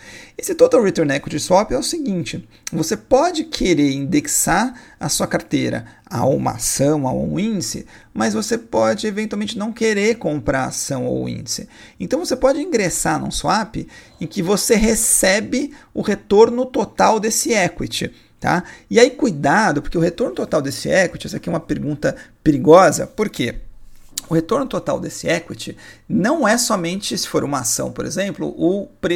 Esse 0.40 0.54
Total 0.54 0.80
Return 0.80 1.12
Equity 1.12 1.40
Swap 1.40 1.72
é 1.72 1.76
o 1.76 1.82
seguinte: 1.82 2.48
você 2.72 2.96
pode 2.96 3.42
querer 3.42 3.90
indexar 3.90 4.72
a 5.00 5.08
sua 5.08 5.26
carteira 5.26 5.84
a 6.08 6.24
uma 6.24 6.52
ação, 6.52 7.08
a 7.08 7.12
um 7.12 7.40
índice, 7.40 7.84
mas 8.14 8.34
você 8.34 8.56
pode 8.56 9.08
eventualmente 9.08 9.58
não 9.58 9.72
querer 9.72 10.14
comprar 10.14 10.66
ação 10.66 11.06
ou 11.06 11.28
índice. 11.28 11.68
Então 11.98 12.20
você 12.20 12.36
pode 12.36 12.60
ingressar 12.60 13.20
num 13.20 13.32
swap 13.32 13.84
em 14.20 14.26
que 14.28 14.40
você 14.40 14.76
recebe 14.76 15.74
o 15.92 16.02
retorno 16.02 16.64
total 16.64 17.18
desse 17.18 17.52
equity. 17.52 18.12
Tá? 18.38 18.62
E 18.88 19.00
aí, 19.00 19.10
cuidado, 19.10 19.82
porque 19.82 19.98
o 19.98 20.00
retorno 20.00 20.32
total 20.32 20.62
desse 20.62 20.88
equity, 20.88 21.26
essa 21.26 21.38
aqui 21.38 21.48
é 21.48 21.52
uma 21.52 21.58
pergunta 21.58 22.14
perigosa, 22.44 23.04
por 23.04 23.28
quê? 23.28 23.56
O 24.28 24.34
retorno 24.34 24.66
total 24.66 25.00
desse 25.00 25.26
equity 25.26 25.76
não 26.06 26.46
é 26.46 26.58
somente, 26.58 27.16
se 27.16 27.26
for 27.26 27.42
uma 27.42 27.60
ação, 27.60 27.90
por 27.90 28.04
exemplo, 28.04 28.54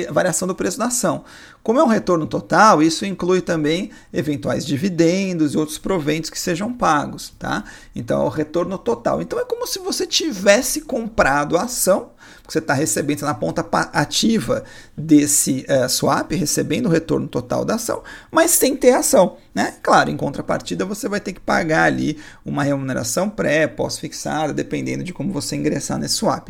a 0.09 0.13
variação 0.13 0.49
do 0.49 0.55
preço 0.55 0.79
da 0.79 0.87
ação. 0.87 1.25
Como 1.63 1.79
é 1.79 1.85
um 1.85 1.89
retorno 1.89 2.27
total, 2.27 2.83
isso 2.83 3.05
inclui 3.05 3.43
também 3.43 3.91
eventuais 4.13 4.65
dividendos 4.65 5.53
e 5.53 5.59
outros 5.59 5.77
proventos 5.77 6.31
que 6.31 6.41
sejam 6.41 6.73
pagos. 6.73 7.35
Tá? 7.39 7.63
Então 7.95 8.23
é 8.23 8.25
o 8.25 8.29
retorno 8.29 8.79
total. 8.79 9.21
Então 9.21 9.39
é 9.39 9.45
como 9.45 9.67
se 9.67 9.79
você 9.79 10.07
tivesse 10.07 10.81
comprado 10.81 11.57
a 11.59 11.65
ação 11.65 12.11
Você 12.49 12.59
está 12.59 12.73
recebendo, 12.73 13.21
tá 13.21 13.27
na 13.27 13.35
ponta 13.35 13.67
ativa 13.93 14.65
desse 14.97 15.67
uh, 15.69 15.89
swap, 15.89 16.33
recebendo 16.33 16.87
o 16.87 16.91
retorno 16.91 17.29
total 17.29 17.65
da 17.65 17.75
ação, 17.75 18.03
mas 18.31 18.51
sem 18.53 18.77
ter 18.77 18.93
ação. 18.93 19.37
Né? 19.55 19.75
Claro, 19.83 20.09
em 20.09 20.17
contrapartida, 20.17 20.85
você 20.87 21.09
vai 21.09 21.21
ter 21.21 21.35
que 21.35 21.41
pagar 21.41 21.85
ali 21.85 22.17
uma 22.43 22.63
remuneração 22.63 23.29
pré, 23.29 23.67
pós-fixada, 23.67 24.51
dependendo 24.51 25.05
de 25.05 25.13
como 25.13 25.31
você 25.31 25.57
ingressar 25.57 25.99
nesse 25.99 26.15
swap. 26.15 26.49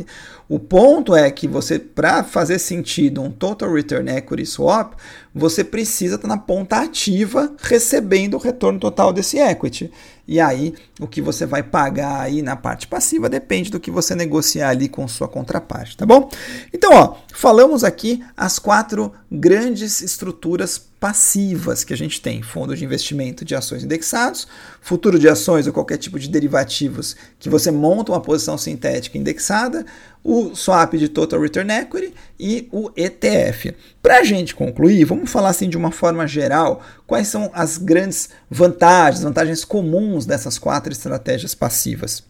O 0.49 0.59
ponto 0.61 1.17
é 1.17 1.29
que 1.29 1.49
você, 1.49 1.81
para 1.81 2.23
fazer 2.23 2.61
sentido 2.61 3.21
um 3.21 3.31
Total 3.31 3.73
Return 3.73 4.09
Equity 4.09 4.47
Swap, 4.47 4.93
você 5.35 5.65
precisa 5.65 6.15
estar 6.15 6.29
tá 6.29 6.35
na 6.37 6.41
ponta 6.41 6.77
ativa 6.77 7.53
recebendo 7.59 8.35
o 8.35 8.39
retorno 8.39 8.79
total 8.79 9.13
desse 9.13 9.37
equity. 9.37 9.91
E 10.29 10.39
aí, 10.39 10.73
o 11.01 11.09
que 11.09 11.21
você 11.21 11.45
vai 11.45 11.65
pagar 11.65 12.21
aí 12.21 12.41
na 12.41 12.55
parte 12.55 12.87
passiva 12.87 13.29
depende 13.29 13.69
do 13.71 13.81
que 13.81 13.91
você 13.91 14.15
negociar 14.15 14.69
ali 14.69 14.89
com 14.89 15.09
sua 15.09 15.27
contraparte, 15.27 15.97
tá 15.97 16.07
bom? 16.07 16.31
Então, 16.73 16.93
ó, 16.93 17.17
falamos 17.35 17.83
aqui 17.83 18.23
as 18.37 18.61
quatro 18.61 19.13
grandes 19.29 20.01
estruturas 20.01 20.92
passivas 21.03 21.83
que 21.83 21.93
a 21.93 21.97
gente 21.97 22.21
tem: 22.21 22.43
fundo 22.43 22.77
de 22.77 22.85
investimento 22.85 23.45
de 23.45 23.57
ações 23.57 23.83
indexados, 23.83 24.47
futuro 24.81 25.19
de 25.19 25.29
ações 25.29 25.67
ou 25.67 25.73
qualquer 25.73 25.99
tipo 25.99 26.17
de 26.17 26.29
derivativos 26.29 27.17
que 27.41 27.51
você 27.51 27.73
monta 27.73 28.13
uma 28.13 28.21
posição 28.21 28.57
sintética 28.57 29.19
indexada, 29.19 29.85
o 30.23 30.55
swap 30.55 30.95
de 30.95 31.09
total 31.09 31.41
return 31.41 31.73
equity 31.73 32.15
e 32.39 32.69
o 32.71 32.89
ETF. 32.97 33.75
Para 34.01 34.21
a 34.21 34.25
gente 34.25 34.55
concluir, 34.55 35.05
vamos 35.05 35.29
falar 35.29 35.49
assim 35.49 35.69
de 35.69 35.77
uma 35.77 35.91
forma 35.91 36.25
geral 36.25 36.81
quais 37.05 37.27
são 37.27 37.51
as 37.53 37.79
grandes 37.79 38.29
vantagens, 38.49 39.25
vantagens 39.25 39.65
comuns 39.65 40.25
dessas 40.25 40.57
quatro 40.57 40.93
estratégias 40.93 41.53
passivas. 41.53 42.23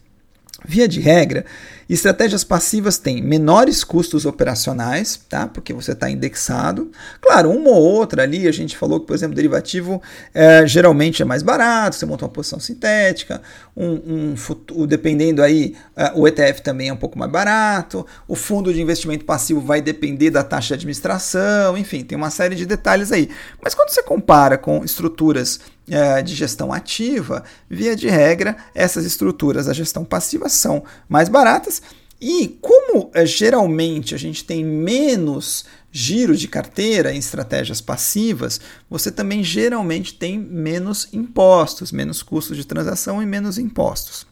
Via 0.65 0.87
de 0.87 0.99
regra, 0.99 1.45
estratégias 1.89 2.43
passivas 2.43 2.97
têm 2.97 3.21
menores 3.21 3.83
custos 3.83 4.25
operacionais, 4.25 5.19
tá? 5.29 5.47
Porque 5.47 5.73
você 5.73 5.91
está 5.91 6.09
indexado. 6.09 6.91
Claro, 7.21 7.51
uma 7.51 7.69
ou 7.69 7.81
outra 7.81 8.23
ali, 8.23 8.47
a 8.47 8.51
gente 8.51 8.77
falou 8.77 8.99
que, 8.99 9.07
por 9.07 9.15
exemplo, 9.15 9.35
derivativo 9.35 10.01
é, 10.33 10.65
geralmente 10.65 11.21
é 11.21 11.25
mais 11.25 11.43
barato, 11.43 11.95
você 11.95 12.05
monta 12.05 12.25
uma 12.25 12.31
posição 12.31 12.59
sintética, 12.59 13.41
um, 13.75 14.33
um 14.71 14.85
dependendo 14.85 15.41
aí, 15.41 15.75
uh, 15.97 16.21
o 16.21 16.27
ETF 16.27 16.61
também 16.61 16.89
é 16.89 16.93
um 16.93 16.97
pouco 16.97 17.17
mais 17.17 17.31
barato, 17.31 18.05
o 18.27 18.35
fundo 18.35 18.73
de 18.73 18.81
investimento 18.81 19.25
passivo 19.25 19.59
vai 19.59 19.81
depender 19.81 20.29
da 20.29 20.43
taxa 20.43 20.69
de 20.69 20.73
administração, 20.75 21.77
enfim, 21.77 22.03
tem 22.03 22.17
uma 22.17 22.29
série 22.29 22.55
de 22.55 22.65
detalhes 22.65 23.11
aí. 23.11 23.29
Mas 23.61 23.73
quando 23.73 23.89
você 23.89 24.03
compara 24.03 24.57
com 24.57 24.83
estruturas 24.83 25.59
é, 25.89 26.21
de 26.21 26.33
gestão 26.33 26.71
ativa, 26.71 27.43
via 27.69 27.95
de 27.95 28.07
regra, 28.07 28.55
essas 28.73 29.05
estruturas 29.05 29.65
da 29.65 29.73
gestão 29.73 30.05
passiva 30.05 30.47
são 30.47 30.83
mais 31.09 31.27
baratas. 31.29 31.81
E 32.25 32.57
como 32.61 33.11
é, 33.13 33.25
geralmente 33.25 34.15
a 34.15 34.17
gente 34.17 34.45
tem 34.45 34.63
menos 34.63 35.65
giro 35.91 36.37
de 36.37 36.47
carteira 36.47 37.13
em 37.13 37.17
estratégias 37.17 37.81
passivas, 37.81 38.61
você 38.89 39.11
também 39.11 39.43
geralmente 39.43 40.13
tem 40.13 40.39
menos 40.39 41.09
impostos, 41.11 41.91
menos 41.91 42.23
custos 42.23 42.55
de 42.55 42.65
transação 42.65 43.21
e 43.21 43.25
menos 43.25 43.57
impostos. 43.57 44.25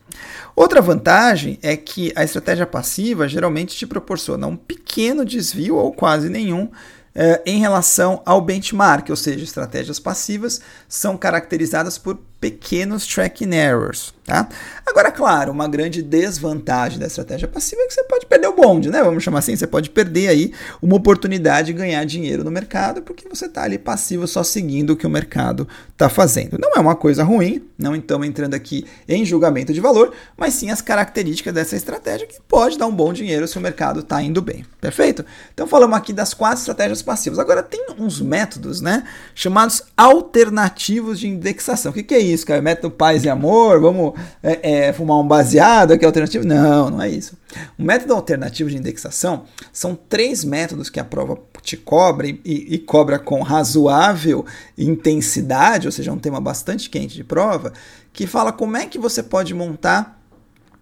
Outra 0.55 0.81
vantagem 0.81 1.59
é 1.61 1.75
que 1.75 2.13
a 2.15 2.23
estratégia 2.23 2.65
passiva 2.65 3.27
geralmente 3.27 3.75
te 3.75 3.85
proporciona 3.85 4.47
um 4.47 4.55
pequeno 4.55 5.25
desvio 5.25 5.75
ou 5.75 5.91
quase 5.91 6.29
nenhum 6.29 6.71
eh, 7.13 7.41
em 7.45 7.59
relação 7.59 8.21
ao 8.25 8.39
benchmark, 8.39 9.09
ou 9.09 9.17
seja, 9.17 9.43
estratégias 9.43 9.99
passivas 9.99 10.61
são 10.87 11.17
caracterizadas 11.17 11.97
por 11.97 12.17
pequenos 12.41 13.05
tracking 13.05 13.53
errors. 13.53 14.13
Tá? 14.25 14.47
Agora, 14.85 15.11
claro, 15.11 15.51
uma 15.51 15.67
grande 15.67 16.01
desvantagem 16.01 16.97
da 16.97 17.07
estratégia 17.07 17.47
passiva 17.47 17.81
é 17.81 17.87
que 17.87 17.93
você 17.93 18.03
pode 18.03 18.25
perder 18.25 18.47
o 18.47 18.55
bonde, 18.55 18.89
né? 18.89 19.03
Vamos 19.03 19.23
chamar 19.23 19.39
assim, 19.39 19.55
você 19.55 19.67
pode 19.67 19.89
perder 19.89 20.29
aí 20.29 20.53
uma 20.81 20.95
oportunidade 20.95 21.67
de 21.67 21.73
ganhar 21.73 22.03
dinheiro 22.05 22.43
no 22.43 22.51
mercado 22.51 23.01
porque 23.01 23.27
você 23.27 23.47
está 23.47 23.63
ali 23.63 23.77
passivo 23.77 24.27
só 24.27 24.43
seguindo 24.43 24.91
o 24.91 24.95
que 24.95 25.05
o 25.05 25.09
mercado 25.09 25.67
está 25.91 26.07
fazendo. 26.07 26.57
Não 26.57 26.71
é 26.75 26.79
uma 26.79 26.95
coisa 26.95 27.23
ruim, 27.23 27.67
não 27.77 27.95
estamos 27.95 28.25
entrando 28.25 28.53
aqui 28.53 28.85
em 29.07 29.25
julgamento 29.25 29.73
de 29.73 29.81
valor, 29.81 30.13
mas 30.37 30.53
sim 30.53 30.69
as 30.69 30.81
características 30.81 31.53
dessa 31.53 31.75
estratégia 31.75 32.25
que 32.25 32.39
pode 32.47 32.77
dar 32.77 32.87
um 32.87 32.95
bom 32.95 33.11
dinheiro 33.11 33.47
se 33.47 33.57
o 33.57 33.61
mercado 33.61 33.99
está 33.99 34.21
indo 34.21 34.41
bem. 34.41 34.65
Perfeito? 34.79 35.25
Então 35.53 35.67
falamos 35.67 35.97
aqui 35.97 36.13
das 36.13 36.33
quatro 36.33 36.59
estratégias 36.59 37.01
passivas. 37.01 37.37
Agora 37.37 37.61
tem 37.61 37.87
uns 37.99 38.21
métodos, 38.21 38.79
né? 38.79 39.03
Chamados 39.35 39.83
alternativos 39.97 41.19
de 41.19 41.27
indexação. 41.27 41.91
O 41.91 41.93
que, 41.93 42.03
que 42.03 42.13
é 42.13 42.19
isso, 42.19 42.30
cara? 42.45 42.61
Método 42.61 42.91
paz 42.91 43.23
e 43.23 43.29
amor? 43.29 43.79
Vamos 43.79 44.13
é, 44.41 44.87
é, 44.87 44.93
fumar 44.93 45.17
um 45.17 45.27
baseado, 45.27 45.97
que 45.97 46.05
é 46.05 46.07
alternativo. 46.07 46.45
Não, 46.45 46.89
não 46.89 47.01
é 47.01 47.09
isso. 47.09 47.37
O 47.77 47.83
método 47.83 48.13
alternativo 48.13 48.69
de 48.69 48.77
indexação 48.77 49.43
são 49.71 49.95
três 49.95 50.43
métodos 50.43 50.89
que 50.89 50.99
a 50.99 51.03
prova 51.03 51.37
te 51.61 51.77
cobra 51.77 52.27
e, 52.27 52.39
e, 52.45 52.77
cobra 52.79 53.19
com 53.19 53.41
razoável 53.41 54.45
intensidade, 54.77 55.87
ou 55.87 55.91
seja, 55.91 56.11
um 56.11 56.17
tema 56.17 56.39
bastante 56.39 56.89
quente 56.89 57.15
de 57.15 57.23
prova, 57.23 57.73
que 58.11 58.25
fala 58.25 58.51
como 58.51 58.77
é 58.77 58.85
que 58.85 58.97
você 58.97 59.21
pode 59.21 59.53
montar 59.53 60.20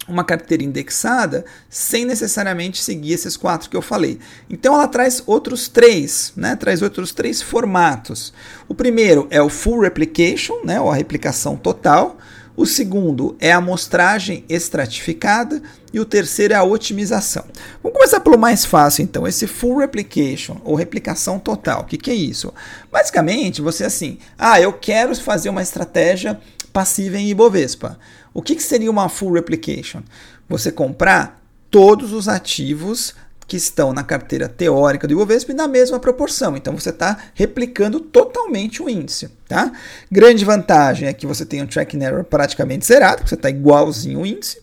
uma 0.10 0.24
carteira 0.24 0.64
indexada 0.64 1.46
sem 1.70 2.06
necessariamente 2.06 2.82
seguir 2.82 3.14
esses 3.14 3.38
quatro 3.38 3.70
que 3.70 3.78
eu 3.78 3.82
falei. 3.82 4.20
Então 4.50 4.74
ela 4.74 4.88
traz 4.88 5.24
outros 5.26 5.68
três, 5.68 6.34
né? 6.36 6.56
Traz 6.56 6.82
outros 6.82 7.14
três 7.14 7.42
formatos. 7.42 8.34
O 8.68 8.74
primeiro 8.74 9.28
é 9.30 9.42
o 9.42 9.50
full 9.50 9.82
replication, 9.82 10.62
né? 10.64 10.82
Ou 10.82 10.92
a 10.92 10.96
replicação 10.96 11.56
total. 11.56 12.18
O 12.60 12.66
segundo 12.66 13.38
é 13.40 13.54
a 13.54 13.58
amostragem 13.58 14.44
estratificada 14.50 15.62
e 15.94 16.00
o 16.02 16.06
terceiro 16.06 16.54
é 16.54 16.58
a 16.58 16.64
otimização. 16.64 17.46
Vamos 17.82 17.98
começar 17.98 18.20
pelo 18.20 18.38
mais 18.38 18.66
fácil, 18.66 19.02
então, 19.02 19.26
esse 19.26 19.48
full 19.48 19.78
replication 19.78 20.60
ou 20.66 20.76
replicação 20.76 21.40
total. 21.40 21.84
O 21.84 21.86
que, 21.86 21.98
que 21.98 22.12
é 22.12 22.14
isso? 22.14 22.54
Basicamente, 22.92 23.62
você 23.62 23.86
assim, 23.86 24.18
ah, 24.38 24.60
eu 24.60 24.74
quero 24.74 25.16
fazer 25.16 25.48
uma 25.48 25.62
estratégia 25.62 26.38
passiva 26.74 27.18
em 27.18 27.30
Ibovespa. 27.30 27.98
O 28.34 28.42
que, 28.42 28.56
que 28.56 28.64
seria 28.64 28.92
uma 28.92 29.10
full 29.10 29.34
replication? 29.34 30.02
Você 30.48 30.72
comprar 30.72 31.42
todos 31.70 32.14
os 32.14 32.28
ativos 32.28 33.14
que 33.50 33.58
estão 33.58 33.92
na 33.92 34.04
carteira 34.04 34.48
teórica 34.48 35.08
do 35.08 35.14
Ibovespa 35.14 35.54
na 35.54 35.68
mesma 35.68 36.00
proporção. 36.00 36.56
Então 36.56 36.78
você 36.78 36.92
está 36.92 37.18
replicando 37.34 38.00
totalmente 38.00 38.82
o 38.82 38.88
índice. 38.88 39.30
Tá? 39.48 39.72
Grande 40.10 40.46
vantagem 40.46 41.10
é 41.10 41.14
que 41.14 41.26
você 41.26 41.44
tem 41.44 41.62
um 41.64 41.68
tracking 41.68 42.04
error 42.04 42.24
praticamente 42.24 42.86
zerado, 42.86 43.28
você 43.28 43.34
está 43.34 43.50
igualzinho 43.50 44.22
o 44.22 44.26
índice. 44.26 44.62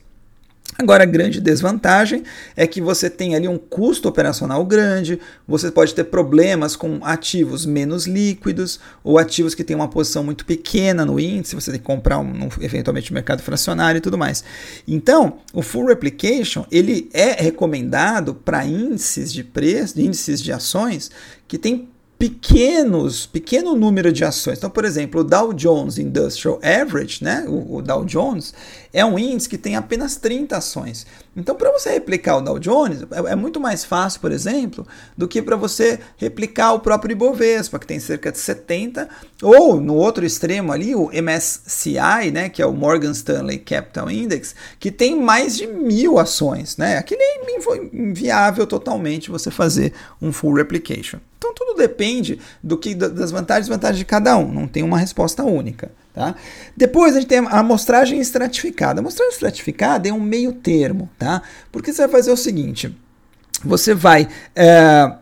Agora, 0.78 1.04
a 1.04 1.06
grande 1.06 1.40
desvantagem 1.40 2.22
é 2.54 2.66
que 2.66 2.82
você 2.82 3.08
tem 3.08 3.34
ali 3.34 3.48
um 3.48 3.56
custo 3.56 4.08
operacional 4.08 4.64
grande, 4.64 5.18
você 5.48 5.70
pode 5.70 5.94
ter 5.94 6.04
problemas 6.04 6.76
com 6.76 6.98
ativos 7.02 7.64
menos 7.64 8.06
líquidos 8.06 8.78
ou 9.02 9.18
ativos 9.18 9.54
que 9.54 9.64
têm 9.64 9.74
uma 9.74 9.88
posição 9.88 10.22
muito 10.22 10.44
pequena 10.44 11.04
no 11.06 11.18
índice, 11.18 11.54
você 11.54 11.70
tem 11.70 11.80
que 11.80 11.86
comprar 11.86 12.18
um, 12.18 12.48
eventualmente 12.60 13.10
no 13.10 13.14
mercado 13.14 13.42
fracionário 13.42 13.98
e 13.98 14.02
tudo 14.02 14.18
mais. 14.18 14.44
Então, 14.86 15.38
o 15.54 15.62
full 15.62 15.86
replication 15.86 16.66
ele 16.70 17.08
é 17.12 17.42
recomendado 17.42 18.34
para 18.34 18.66
índices 18.66 19.32
de 19.32 19.42
preço, 19.42 19.98
índices 19.98 20.42
de 20.42 20.52
ações 20.52 21.10
que 21.48 21.56
têm 21.56 21.88
pequenos, 22.18 23.26
pequeno 23.26 23.74
número 23.74 24.12
de 24.12 24.24
ações. 24.24 24.58
Então, 24.58 24.70
por 24.70 24.84
exemplo, 24.84 25.20
o 25.20 25.24
Dow 25.24 25.52
Jones 25.52 25.98
Industrial 25.98 26.58
Average, 26.62 27.22
né, 27.22 27.44
o, 27.46 27.76
o 27.76 27.82
Dow 27.82 28.04
Jones, 28.04 28.54
é 28.92 29.04
um 29.04 29.18
índice 29.18 29.48
que 29.48 29.58
tem 29.58 29.76
apenas 29.76 30.16
30 30.16 30.56
ações. 30.56 31.06
Então, 31.36 31.54
para 31.54 31.70
você 31.70 31.90
replicar 31.90 32.38
o 32.38 32.40
Dow 32.40 32.58
Jones, 32.58 33.02
é, 33.02 33.32
é, 33.32 33.36
muito 33.36 33.60
mais 33.60 33.84
fácil, 33.84 34.20
por 34.20 34.32
exemplo, 34.32 34.86
do 35.16 35.28
que 35.28 35.42
para 35.42 35.54
você 35.54 36.00
replicar 36.16 36.72
o 36.72 36.80
próprio 36.80 37.12
Ibovespa, 37.12 37.78
que 37.78 37.86
tem 37.86 38.00
cerca 38.00 38.32
de 38.32 38.38
70, 38.38 39.06
ou 39.42 39.78
no 39.78 39.94
outro 39.94 40.24
extremo 40.24 40.72
ali, 40.72 40.94
o 40.94 41.10
MSCI, 41.10 42.30
né, 42.32 42.48
que 42.48 42.62
é 42.62 42.66
o 42.66 42.72
Morgan 42.72 43.10
Stanley 43.10 43.58
Capital 43.58 44.10
Index, 44.10 44.54
que 44.80 44.90
tem 44.90 45.20
mais 45.20 45.56
de 45.56 45.66
mil 45.66 46.18
ações. 46.18 46.78
Né? 46.78 46.96
É 46.96 47.04
inviável 47.92 48.66
totalmente 48.66 49.30
você 49.30 49.50
fazer 49.50 49.92
um 50.20 50.32
full 50.32 50.54
replication. 50.54 51.18
Então 51.38 51.52
tudo 51.54 51.76
depende 51.76 52.40
do 52.62 52.78
que 52.78 52.94
das 52.94 53.30
vantagens 53.30 53.66
e 53.66 53.68
desvantagens 53.68 53.98
de 53.98 54.04
cada 54.04 54.36
um, 54.36 54.50
não 54.50 54.66
tem 54.66 54.82
uma 54.82 54.98
resposta 54.98 55.44
única. 55.44 55.90
Tá? 56.16 56.34
Depois 56.74 57.14
a 57.14 57.20
gente 57.20 57.28
tem 57.28 57.40
a 57.40 57.58
amostragem 57.58 58.18
estratificada. 58.18 59.00
A 59.00 59.02
amostragem 59.02 59.34
estratificada 59.34 60.08
é 60.08 60.12
um 60.14 60.18
meio 60.18 60.50
termo, 60.50 61.10
tá? 61.18 61.42
Porque 61.70 61.92
você 61.92 62.00
vai 62.06 62.10
fazer 62.10 62.30
o 62.32 62.36
seguinte: 62.38 62.96
você 63.62 63.92
vai 63.92 64.26
é, 64.54 65.12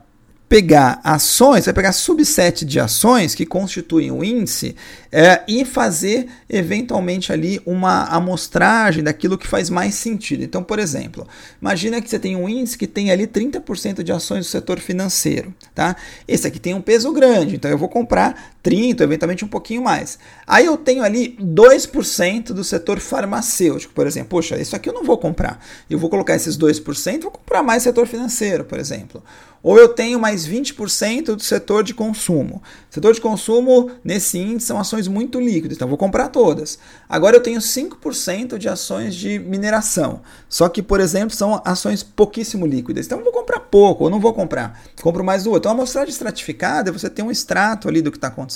pegar 0.48 1.00
ações, 1.02 1.64
vai 1.64 1.74
pegar 1.74 1.90
subset 1.90 2.64
de 2.64 2.78
ações 2.78 3.34
que 3.34 3.44
constituem 3.44 4.12
o 4.12 4.22
índice 4.22 4.76
é, 5.10 5.42
e 5.48 5.64
fazer 5.64 6.28
eventualmente 6.48 7.32
ali 7.32 7.60
uma 7.66 8.04
amostragem 8.04 9.02
daquilo 9.02 9.36
que 9.36 9.48
faz 9.48 9.68
mais 9.68 9.96
sentido. 9.96 10.44
Então, 10.44 10.62
por 10.62 10.78
exemplo, 10.78 11.26
imagina 11.60 12.00
que 12.00 12.08
você 12.08 12.20
tem 12.20 12.36
um 12.36 12.48
índice 12.48 12.78
que 12.78 12.86
tem 12.86 13.10
ali 13.10 13.26
30% 13.26 14.04
de 14.04 14.12
ações 14.12 14.46
do 14.46 14.48
setor 14.48 14.78
financeiro, 14.78 15.52
tá? 15.74 15.96
Esse 16.28 16.46
aqui 16.46 16.60
tem 16.60 16.72
um 16.72 16.80
peso 16.80 17.12
grande, 17.12 17.56
então 17.56 17.68
eu 17.68 17.76
vou 17.76 17.88
comprar 17.88 18.53
30, 18.64 19.04
eventualmente 19.04 19.44
um 19.44 19.48
pouquinho 19.48 19.82
mais. 19.82 20.18
Aí 20.46 20.64
eu 20.64 20.78
tenho 20.78 21.04
ali 21.04 21.36
2% 21.38 22.46
do 22.46 22.64
setor 22.64 22.98
farmacêutico, 22.98 23.92
por 23.92 24.06
exemplo. 24.06 24.30
Poxa, 24.30 24.56
isso 24.56 24.74
aqui 24.74 24.88
eu 24.88 24.94
não 24.94 25.04
vou 25.04 25.18
comprar. 25.18 25.62
Eu 25.88 25.98
vou 25.98 26.08
colocar 26.08 26.34
esses 26.34 26.56
2%, 26.56 27.20
vou 27.20 27.30
comprar 27.30 27.62
mais 27.62 27.82
setor 27.82 28.06
financeiro, 28.06 28.64
por 28.64 28.78
exemplo. 28.78 29.22
Ou 29.62 29.78
eu 29.78 29.88
tenho 29.88 30.20
mais 30.20 30.46
20% 30.46 31.36
do 31.36 31.42
setor 31.42 31.82
de 31.82 31.94
consumo. 31.94 32.62
Setor 32.90 33.14
de 33.14 33.20
consumo, 33.20 33.90
nesse 34.04 34.38
índice, 34.38 34.66
são 34.66 34.78
ações 34.78 35.08
muito 35.08 35.40
líquidas, 35.40 35.76
então 35.76 35.88
vou 35.88 35.96
comprar 35.96 36.28
todas. 36.28 36.78
Agora 37.08 37.36
eu 37.36 37.42
tenho 37.42 37.58
5% 37.60 38.58
de 38.58 38.68
ações 38.68 39.14
de 39.14 39.38
mineração. 39.38 40.20
Só 40.50 40.68
que, 40.68 40.82
por 40.82 41.00
exemplo, 41.00 41.34
são 41.34 41.62
ações 41.64 42.02
pouquíssimo 42.02 42.66
líquidas. 42.66 43.06
Então 43.06 43.18
eu 43.18 43.24
vou 43.24 43.32
comprar 43.32 43.60
pouco, 43.60 44.04
ou 44.04 44.10
não 44.10 44.20
vou 44.20 44.34
comprar. 44.34 44.82
Compro 45.00 45.24
mais 45.24 45.44
do 45.44 45.50
outro. 45.50 45.60
Então 45.60 45.72
a 45.72 45.74
amostragem 45.74 46.10
estratificada 46.10 46.90
é 46.90 46.92
você 46.92 47.08
ter 47.08 47.22
um 47.22 47.30
extrato 47.30 47.88
ali 47.88 48.02
do 48.02 48.10
que 48.10 48.18
está 48.18 48.28
acontecendo 48.28 48.53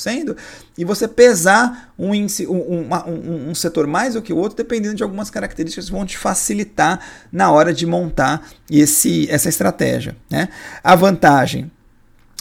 e 0.77 0.85
você 0.85 1.09
pesar 1.09 1.93
um, 1.99 2.15
índice, 2.15 2.47
um, 2.47 2.89
um, 3.07 3.51
um 3.51 3.55
setor 3.55 3.87
mais 3.87 4.15
do 4.15 4.23
que 4.23 4.33
o 4.33 4.37
outro, 4.37 4.57
dependendo 4.57 4.95
de 4.95 5.03
algumas 5.03 5.31
características 5.31 5.87
que 5.87 5.93
vão 5.93 6.07
te 6.07 6.17
facilitar 6.17 7.01
na 7.33 7.51
hora 7.51 7.73
de 7.73 7.87
montar 7.87 8.49
esse, 8.71 9.29
essa 9.31 9.49
estratégia. 9.49 10.17
Né? 10.31 10.49
A 10.83 10.95
vantagem 10.95 11.71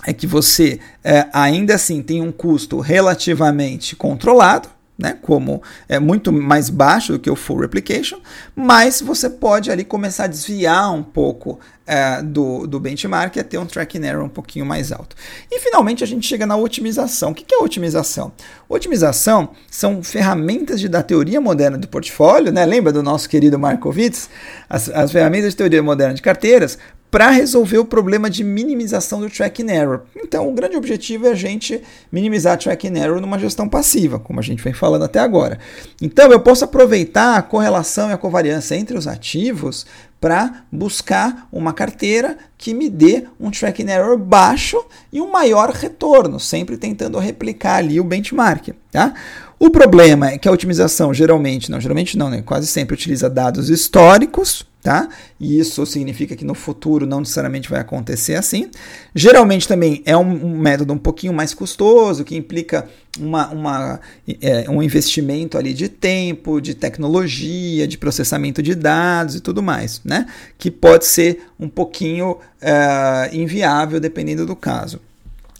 é 0.05 0.13
que 0.13 0.27
você 0.27 0.79
é, 1.03 1.27
ainda 1.33 1.75
assim 1.75 2.01
tem 2.01 2.21
um 2.21 2.31
custo 2.31 2.79
relativamente 2.79 3.95
controlado, 3.95 4.69
né, 4.97 5.15
como 5.21 5.61
é 5.87 5.99
muito 5.99 6.33
mais 6.33 6.69
baixo 6.69 7.13
do 7.13 7.19
que 7.19 7.29
o 7.29 7.35
full 7.35 7.59
replication, 7.59 8.19
mas 8.55 8.99
você 8.99 9.29
pode 9.29 9.69
ali 9.69 9.83
começar 9.83 10.23
a 10.23 10.27
desviar 10.27 10.91
um 10.91 11.03
pouco 11.03 11.59
é, 11.87 12.21
do, 12.21 12.67
do 12.67 12.79
benchmark 12.79 13.35
e 13.37 13.43
ter 13.43 13.57
um 13.57 13.65
tracking 13.65 14.03
error 14.03 14.23
um 14.23 14.29
pouquinho 14.29 14.65
mais 14.65 14.91
alto. 14.91 15.15
E 15.49 15.59
finalmente 15.59 16.03
a 16.03 16.07
gente 16.07 16.27
chega 16.27 16.45
na 16.45 16.57
otimização. 16.57 17.31
O 17.31 17.33
que 17.33 17.55
é 17.55 17.57
otimização? 17.59 18.31
Otimização 18.67 19.49
são 19.71 20.03
ferramentas 20.03 20.79
de, 20.79 20.89
da 20.89 21.01
teoria 21.01 21.39
moderna 21.39 21.77
do 21.77 21.87
portfólio, 21.87 22.51
né? 22.51 22.65
lembra 22.65 22.91
do 22.91 23.01
nosso 23.01 23.29
querido 23.29 23.57
Markowitz? 23.57 24.29
As, 24.69 24.89
as 24.89 25.11
ferramentas 25.11 25.51
de 25.51 25.55
teoria 25.55 25.81
moderna 25.81 26.13
de 26.13 26.21
carteiras 26.21 26.77
para 27.09 27.29
resolver 27.29 27.77
o 27.77 27.85
problema 27.85 28.29
de 28.29 28.43
minimização 28.43 29.21
do 29.21 29.29
tracking 29.29 29.69
error. 29.69 30.01
Então, 30.15 30.47
o 30.47 30.53
grande 30.53 30.75
objetivo 30.75 31.25
é 31.27 31.31
a 31.31 31.35
gente 31.35 31.81
minimizar 32.11 32.57
tracking 32.57 32.97
error 32.97 33.21
numa 33.21 33.39
gestão 33.39 33.67
passiva, 33.67 34.19
como 34.19 34.39
a 34.39 34.43
gente 34.43 34.61
vem 34.61 34.73
falando 34.73 35.05
até 35.05 35.19
agora. 35.19 35.57
Então, 36.01 36.31
eu 36.31 36.39
posso 36.39 36.65
aproveitar 36.65 37.37
a 37.37 37.41
correlação 37.41 38.09
e 38.09 38.13
a 38.13 38.17
covariância 38.17 38.75
entre 38.75 38.97
os 38.97 39.07
ativos 39.07 39.85
para 40.27 40.65
buscar 40.69 41.47
uma 41.53 41.71
carteira 41.71 42.37
que 42.57 42.73
me 42.73 42.89
dê 42.89 43.23
um 43.39 43.49
tracking 43.49 43.87
error 43.89 44.17
baixo 44.17 44.85
e 45.09 45.21
um 45.21 45.31
maior 45.31 45.69
retorno, 45.69 46.37
sempre 46.37 46.75
tentando 46.75 47.17
replicar 47.17 47.77
ali 47.77 47.97
o 47.97 48.03
benchmark. 48.03 48.71
Tá? 48.91 49.13
O 49.59 49.71
problema 49.71 50.29
é 50.29 50.37
que 50.37 50.47
a 50.47 50.51
otimização 50.51 51.11
geralmente, 51.11 51.71
não, 51.71 51.81
geralmente 51.81 52.15
não, 52.15 52.29
né? 52.29 52.43
Quase 52.43 52.67
sempre 52.67 52.93
utiliza 52.93 53.27
dados 53.27 53.71
históricos, 53.71 54.63
tá? 54.83 55.09
E 55.39 55.59
isso 55.59 55.83
significa 55.85 56.35
que 56.35 56.45
no 56.45 56.53
futuro 56.53 57.07
não 57.07 57.21
necessariamente 57.21 57.67
vai 57.67 57.79
acontecer 57.79 58.35
assim. 58.35 58.69
Geralmente 59.15 59.67
também 59.67 60.03
é 60.05 60.15
um, 60.15 60.45
um 60.45 60.59
método 60.59 60.93
um 60.93 60.97
pouquinho 60.97 61.33
mais 61.33 61.55
custoso, 61.55 62.23
que 62.23 62.37
implica 62.37 62.87
uma, 63.19 63.49
uma, 63.49 63.99
é, 64.39 64.69
um 64.69 64.83
investimento 64.83 65.57
ali 65.57 65.73
de 65.73 65.89
tempo, 65.89 66.61
de 66.61 66.75
tecnologia, 66.75 67.87
de 67.87 67.97
processamento 67.97 68.61
de 68.61 68.75
dados 68.75 69.35
e 69.35 69.41
tudo 69.41 69.63
mais, 69.63 70.01
né? 70.05 70.27
Que 70.55 70.69
pode 70.69 71.05
ser 71.05 71.47
um 71.59 71.67
pouquinho 71.67 72.37
é, 72.61 73.31
inviável 73.33 73.99
dependendo 73.99 74.45
do 74.45 74.55
caso. 74.55 74.99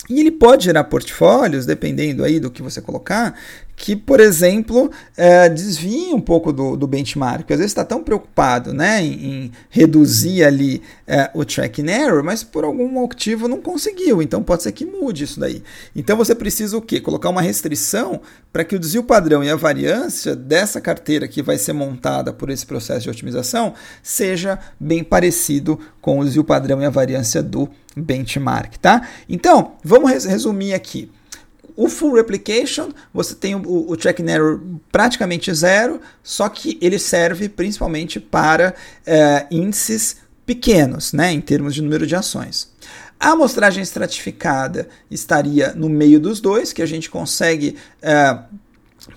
E 0.10 0.22
ele 0.22 0.32
pode 0.32 0.66
gerar 0.66 0.86
portfólios, 0.86 1.66
dependendo 1.66 2.24
aí 2.24 2.40
do 2.40 2.50
que 2.50 2.62
você 2.62 2.80
colocar, 2.80 3.38
que, 3.78 3.96
por 3.96 4.20
exemplo, 4.20 4.90
é, 5.16 5.48
desvia 5.48 6.14
um 6.16 6.20
pouco 6.20 6.52
do, 6.52 6.76
do 6.76 6.88
benchmark. 6.88 7.50
Às 7.52 7.60
vezes 7.60 7.72
está 7.72 7.86
tão 7.86 8.04
preocupado 8.04 8.74
né, 8.74 9.04
em, 9.04 9.14
em 9.14 9.52
reduzir 9.70 10.44
ali 10.44 10.82
é, 11.06 11.30
o 11.36 11.46
tracking 11.46 11.88
error, 11.88 12.24
mas 12.24 12.44
por 12.44 12.66
algum 12.66 12.90
motivo 12.90 13.48
não 13.48 13.62
conseguiu. 13.62 14.20
Então 14.20 14.42
pode 14.42 14.64
ser 14.64 14.72
que 14.72 14.84
mude 14.84 15.26
isso 15.26 15.40
daí. 15.40 15.62
Então 15.96 16.18
você 16.18 16.34
precisa 16.34 16.76
o 16.76 16.82
quê? 16.82 17.00
Colocar 17.00 17.30
uma 17.30 17.42
restrição 17.42 18.20
para 18.52 18.66
que 18.66 18.76
o 18.76 18.80
desvio 18.80 19.04
padrão 19.04 19.44
e 19.44 19.50
a 19.52 19.56
variância 19.56 20.36
dessa 20.36 20.82
carteira 20.82 21.28
que 21.28 21.44
vai 21.44 21.60
ser 21.60 21.74
montada 21.74 22.34
por 22.34 22.50
esse 22.50 22.66
processo 22.66 23.02
de 23.02 23.12
otimização 23.12 23.76
seja 24.02 24.58
bem 24.80 25.04
parecido 25.04 25.80
com 26.02 26.18
o 26.18 26.26
desvio 26.26 26.44
padrão 26.44 26.82
e 26.82 26.86
a 26.86 26.90
variância 26.90 27.44
do 27.44 27.70
benchmark, 27.96 28.76
tá? 28.78 29.08
Então, 29.30 29.74
vamos 29.84 30.26
resumir 30.26 30.74
aqui. 30.74 31.12
O 31.78 31.88
full 31.88 32.16
replication, 32.16 32.90
você 33.14 33.36
tem 33.36 33.54
o, 33.54 33.92
o 33.92 33.96
tracking 33.96 34.28
error 34.28 34.60
praticamente 34.92 35.54
zero, 35.54 36.02
só 36.24 36.50
que 36.50 36.76
ele 36.82 36.98
serve 36.98 37.48
principalmente 37.48 38.20
para 38.20 38.74
é, 39.06 39.46
índices 39.52 40.18
pequenos, 40.44 41.14
né, 41.14 41.32
em 41.32 41.40
termos 41.40 41.76
de 41.76 41.84
número 41.84 42.08
de 42.08 42.16
ações. 42.16 42.74
A 43.20 43.34
amostragem 43.34 43.84
estratificada 43.84 44.90
estaria 45.12 45.74
no 45.74 45.88
meio 45.88 46.20
dos 46.20 46.42
dois, 46.42 46.74
que 46.74 46.82
a 46.82 46.86
gente 46.88 47.12
consegue 47.12 47.76
é, 48.02 48.40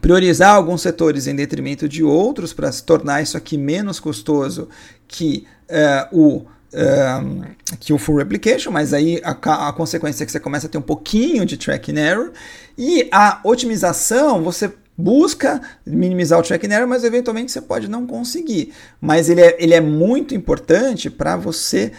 priorizar 0.03 0.55
alguns 0.55 0.83
setores 0.83 1.27
em 1.27 1.35
detrimento 1.35 1.89
de 1.89 2.05
outros 2.05 2.53
para 2.53 2.71
se 2.71 2.83
tornar 2.83 3.23
isso 3.23 3.39
aqui 3.39 3.57
menos 3.57 3.99
custoso 3.99 4.69
que 5.09 5.47
é, 5.67 6.09
o 6.13 6.45
um, 6.73 7.43
que 7.79 7.93
o 7.93 7.99
full 7.99 8.17
replication, 8.17 8.71
mas 8.71 8.93
aí 8.93 9.21
a, 9.25 9.69
a, 9.69 9.73
consequência 9.73 10.23
é 10.23 10.27
que 10.27 10.33
você 10.33 10.41
começa 10.41 10.67
a 10.67 10.71
ter 10.71 10.79
um 10.79 10.83
pouquinho 10.83 11.45
de 11.45 11.57
tracking 11.57 11.99
error. 11.99 12.33
E 12.79 13.09
a 13.13 13.41
otimização, 13.45 14.43
você 14.43 14.73
busca 14.97 15.61
minimizar 15.85 16.39
o 16.39 16.43
tracking 16.43 16.73
error, 16.73 16.87
mas 16.87 17.05
eventualmente 17.05 17.51
você 17.51 17.61
pode 17.61 17.89
não 17.89 18.07
conseguir. 18.07 18.73
Mas 19.01 19.29
ele 19.29 19.41
é, 19.41 19.57
ele 19.59 19.75
é 19.75 19.81
muito 19.81 20.35
importante 20.35 21.11
para 21.11 21.37
você 21.37 21.93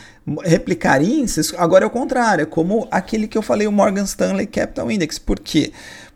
replicar 0.44 1.02
índices. 1.02 1.54
Agora 1.58 1.84
é 1.84 1.88
o 1.88 1.92
contrário, 1.92 2.44
é 2.44 2.46
como 2.46 2.88
aquele 2.92 3.28
que 3.28 3.38
eu 3.38 3.42
falei, 3.42 3.68
o 3.68 3.72
Morgan 3.72 4.04
Stanley 4.04 4.48
Capital 4.48 4.92
Index. 4.92 5.18
Por 5.18 5.40
quê? 5.40 5.72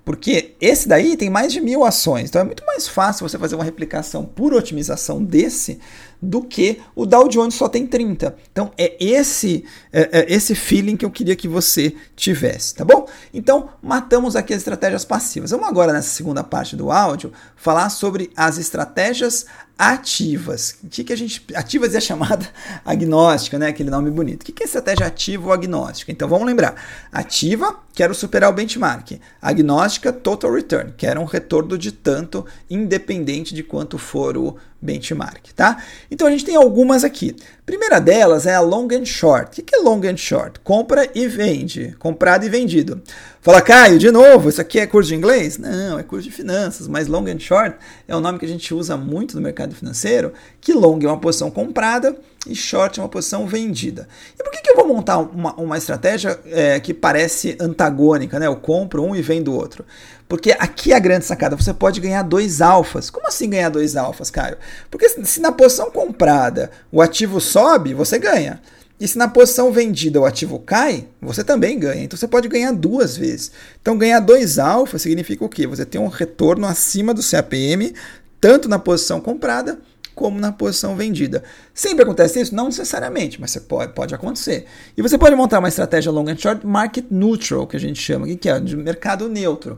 Porque 0.05 0.53
esse 0.61 0.87
daí 0.87 1.17
tem 1.17 1.31
mais 1.31 1.51
de 1.51 1.59
mil 1.59 1.83
ações, 1.83 2.29
então 2.29 2.39
é 2.39 2.43
muito 2.43 2.63
mais 2.63 2.87
fácil 2.87 3.27
você 3.27 3.39
fazer 3.39 3.55
uma 3.55 3.63
replicação 3.63 4.23
por 4.23 4.53
otimização 4.53 5.23
desse 5.23 5.79
do 6.25 6.41
que 6.41 6.81
o 6.95 7.05
Dow 7.05 7.27
Jones 7.27 7.53
só 7.53 7.69
tem 7.69 7.85
30. 7.85 8.35
Então 8.51 8.71
é 8.77 8.95
esse 8.99 9.63
é, 9.93 10.21
é 10.21 10.33
esse 10.33 10.55
feeling 10.55 10.97
que 10.97 11.05
eu 11.05 11.11
queria 11.11 11.35
que 11.35 11.47
você 11.47 11.95
tivesse, 12.15 12.75
tá 12.75 12.83
bom? 12.83 13.07
Então 13.33 13.69
matamos 13.81 14.35
aqui 14.35 14.53
as 14.53 14.59
estratégias 14.59 15.05
passivas. 15.05 15.51
Vamos 15.51 15.67
agora 15.67 15.93
nessa 15.93 16.09
segunda 16.09 16.43
parte 16.43 16.75
do 16.75 16.91
áudio 16.91 17.31
falar 17.55 17.89
sobre 17.89 18.31
as 18.35 18.57
estratégias 18.57 19.45
ativas. 19.77 20.77
O 20.83 20.87
que, 20.87 21.03
que 21.03 21.13
a 21.13 21.17
gente. 21.17 21.45
Ativas 21.53 21.93
é 21.95 21.99
chamada 21.99 22.47
agnóstica, 22.85 23.59
né? 23.59 23.67
Aquele 23.67 23.89
nome 23.89 24.09
bonito. 24.09 24.41
O 24.41 24.45
que, 24.45 24.51
que 24.51 24.63
é 24.63 24.65
estratégia 24.65 25.05
ativa 25.05 25.47
ou 25.47 25.53
agnóstica? 25.53 26.11
Então 26.11 26.27
vamos 26.27 26.47
lembrar. 26.47 26.75
Ativa, 27.11 27.77
quero 27.93 28.15
superar 28.15 28.49
o 28.49 28.53
benchmark. 28.53 29.19
Agnóstica, 29.41 30.13
total 30.13 30.53
return, 30.53 30.93
quero 30.97 31.21
um 31.21 31.25
retorno 31.25 31.77
de 31.77 31.91
tanto, 31.91 32.45
independente 32.69 33.53
de 33.53 33.63
quanto 33.63 33.97
for 33.97 34.37
o 34.37 34.55
benchmark, 34.81 35.51
tá? 35.55 35.83
Então 36.15 36.29
a 36.29 36.31
gente 36.31 36.45
tem 36.45 36.55
algumas 36.55 37.03
aqui. 37.03 37.35
Primeira 37.65 37.99
delas 37.99 38.45
é 38.45 38.55
a 38.55 38.61
long 38.61 38.87
and 38.89 39.03
short. 39.03 39.59
O 39.59 39.63
que 39.65 39.75
é 39.75 39.79
long 39.79 39.99
and 40.05 40.15
short? 40.15 40.61
Compra 40.61 41.09
e 41.13 41.27
vende, 41.27 41.93
comprado 41.99 42.45
e 42.45 42.49
vendido. 42.49 43.01
Fala, 43.41 43.61
Caio, 43.61 43.99
de 43.99 44.09
novo, 44.09 44.47
isso 44.47 44.61
aqui 44.61 44.79
é 44.79 44.87
curso 44.87 45.09
de 45.09 45.15
inglês? 45.15 45.57
Não, 45.57 45.99
é 45.99 46.03
curso 46.03 46.23
de 46.23 46.33
finanças, 46.33 46.87
mas 46.87 47.09
long 47.09 47.25
and 47.27 47.39
short 47.39 47.75
é 48.07 48.15
um 48.15 48.21
nome 48.21 48.39
que 48.39 48.45
a 48.45 48.47
gente 48.47 48.73
usa 48.73 48.95
muito 48.95 49.35
no 49.35 49.41
mercado 49.41 49.75
financeiro, 49.75 50.31
que 50.61 50.71
long 50.71 50.97
é 51.03 51.07
uma 51.07 51.19
posição 51.19 51.51
comprada 51.51 52.15
e 52.47 52.55
short 52.55 52.97
é 52.97 53.03
uma 53.03 53.09
posição 53.09 53.45
vendida. 53.45 54.07
E 54.39 54.43
por 54.43 54.51
que, 54.51 54.61
que 54.61 54.71
eu 54.71 54.75
vou 54.75 54.87
montar 54.87 55.17
uma, 55.17 55.53
uma 55.55 55.77
estratégia 55.77 56.39
é, 56.45 56.79
que 56.79 56.93
parece 56.93 57.57
antagônica, 57.59 58.39
né? 58.39 58.47
Eu 58.47 58.55
compro 58.55 59.03
um 59.03 59.13
e 59.15 59.21
vendo 59.21 59.51
o 59.51 59.55
outro. 59.55 59.83
Porque 60.27 60.51
aqui 60.51 60.91
é 60.91 60.95
a 60.95 60.99
grande 60.99 61.25
sacada, 61.25 61.55
você 61.55 61.73
pode 61.73 62.01
ganhar 62.01 62.23
dois 62.23 62.59
alfas. 62.59 63.09
Como 63.09 63.27
assim 63.27 63.49
ganhar 63.49 63.69
dois 63.69 63.95
alfas, 63.95 64.31
Caio? 64.31 64.57
Porque 64.89 65.07
se 65.07 65.39
na 65.39 65.51
posição 65.51 65.91
comprada 65.91 66.71
o 66.91 67.01
ativo 67.01 67.39
sobe, 67.39 67.93
você 67.93 68.17
ganha. 68.17 68.59
E 68.99 69.07
se 69.07 69.17
na 69.17 69.27
posição 69.27 69.71
vendida 69.71 70.19
o 70.19 70.25
ativo 70.25 70.57
cai, 70.57 71.07
você 71.21 71.43
também 71.43 71.77
ganha. 71.77 72.03
Então 72.03 72.17
você 72.17 72.27
pode 72.27 72.47
ganhar 72.47 72.71
duas 72.71 73.15
vezes. 73.15 73.51
Então 73.81 73.97
ganhar 73.97 74.19
dois 74.19 74.57
alfa 74.57 74.97
significa 74.97 75.43
o 75.45 75.49
quê? 75.49 75.67
Você 75.67 75.85
tem 75.85 76.01
um 76.01 76.07
retorno 76.07 76.65
acima 76.65 77.13
do 77.13 77.21
CAPM, 77.21 77.93
tanto 78.41 78.67
na 78.67 78.79
posição 78.79 79.21
comprada 79.21 79.79
como 80.15 80.39
na 80.39 80.51
posição 80.51 80.95
vendida. 80.95 81.43
Sempre 81.73 82.03
acontece 82.03 82.39
isso? 82.39 82.55
Não 82.55 82.67
necessariamente, 82.67 83.39
mas 83.39 83.55
pode, 83.57 83.91
pode 83.93 84.15
acontecer. 84.15 84.65
E 84.97 85.01
você 85.01 85.17
pode 85.17 85.35
montar 85.35 85.59
uma 85.59 85.67
estratégia 85.67 86.11
long 86.11 86.29
and 86.29 86.37
short 86.37 86.65
market 86.65 87.05
neutral, 87.11 87.67
que 87.67 87.75
a 87.75 87.79
gente 87.79 88.01
chama, 88.01 88.25
que 88.25 88.49
é 88.49 88.59
de 88.59 88.77
mercado 88.77 89.27
neutro 89.27 89.77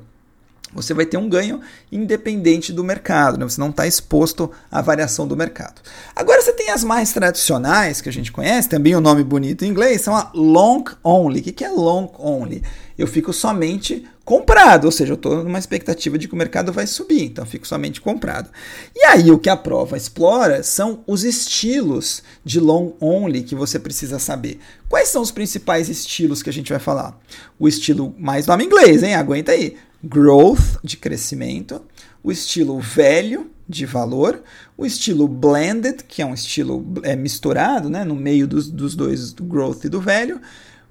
você 0.74 0.94
vai 0.94 1.06
ter 1.06 1.18
um 1.18 1.30
ganho 1.30 1.62
independente 1.92 2.74
do 2.74 2.84
mercado, 2.84 3.38
né? 3.38 3.46
você 3.46 3.60
não 3.60 3.70
está 3.70 3.88
exposto 3.88 4.52
à 4.70 4.82
variação 4.82 5.28
do 5.28 5.36
mercado. 5.36 5.82
Agora 6.16 6.42
você 6.42 6.52
tem 6.54 6.70
as 6.70 6.84
mais 6.84 7.14
tradicionais 7.14 8.02
que 8.02 8.10
a 8.10 8.14
gente 8.14 8.32
conhece, 8.32 8.70
também 8.70 8.94
o 8.96 8.98
um 8.98 9.02
nome 9.02 9.24
bonito 9.24 9.64
em 9.64 9.70
inglês, 9.70 10.02
são 10.02 10.16
a 10.16 10.30
long 10.34 10.84
only. 11.04 11.40
O 11.40 11.44
que 11.44 11.64
é 11.64 11.70
long 11.70 12.12
only? 12.20 12.62
Eu 12.98 13.08
fico 13.08 13.32
somente 13.32 14.06
comprado, 14.26 14.86
ou 14.86 14.92
seja, 14.92 15.14
eu 15.14 15.16
estou 15.16 15.44
numa 15.44 15.60
expectativa 15.60 16.18
de 16.18 16.28
que 16.28 16.34
o 16.34 16.38
mercado 16.38 16.74
vai 16.74 16.86
subir, 16.86 17.24
então 17.24 17.46
fico 17.46 17.66
somente 17.66 18.02
comprado. 18.02 18.50
E 18.94 19.06
aí 19.06 19.32
o 19.32 19.40
que 19.40 19.50
a 19.50 19.56
prova 19.56 19.96
explora 19.96 20.64
são 20.64 21.02
os 21.08 21.24
estilos 21.24 22.22
de 22.44 22.60
long 22.60 22.94
only 23.00 23.44
que 23.44 23.56
você 23.56 23.80
precisa 23.80 24.20
saber. 24.20 24.60
Quais 24.90 25.08
são 25.10 25.22
os 25.22 25.32
principais 25.32 25.88
estilos 25.88 26.44
que 26.44 26.50
a 26.50 26.54
gente 26.54 26.72
vai 26.72 26.80
falar? 26.80 27.18
O 27.58 27.68
estilo 27.68 28.14
mais 28.18 28.48
nome 28.48 28.66
inglês, 28.66 29.02
hein? 29.02 29.14
Aguenta 29.16 29.54
aí 29.54 29.78
growth, 30.04 30.80
de 30.84 30.98
crescimento, 30.98 31.82
o 32.24 32.32
estilo 32.32 32.80
velho, 32.80 33.50
de 33.68 33.86
valor, 33.86 34.42
o 34.78 34.86
estilo 34.86 35.28
blended, 35.28 36.04
que 36.08 36.22
é 36.22 36.26
um 36.26 36.34
estilo 36.34 36.86
é, 37.04 37.16
misturado, 37.16 37.90
né, 37.90 38.04
no 38.04 38.16
meio 38.16 38.48
dos, 38.48 38.70
dos 38.70 38.96
dois, 38.96 39.34
do 39.34 39.44
growth 39.44 39.84
e 39.86 39.90
do 39.90 40.00
velho. 40.00 40.40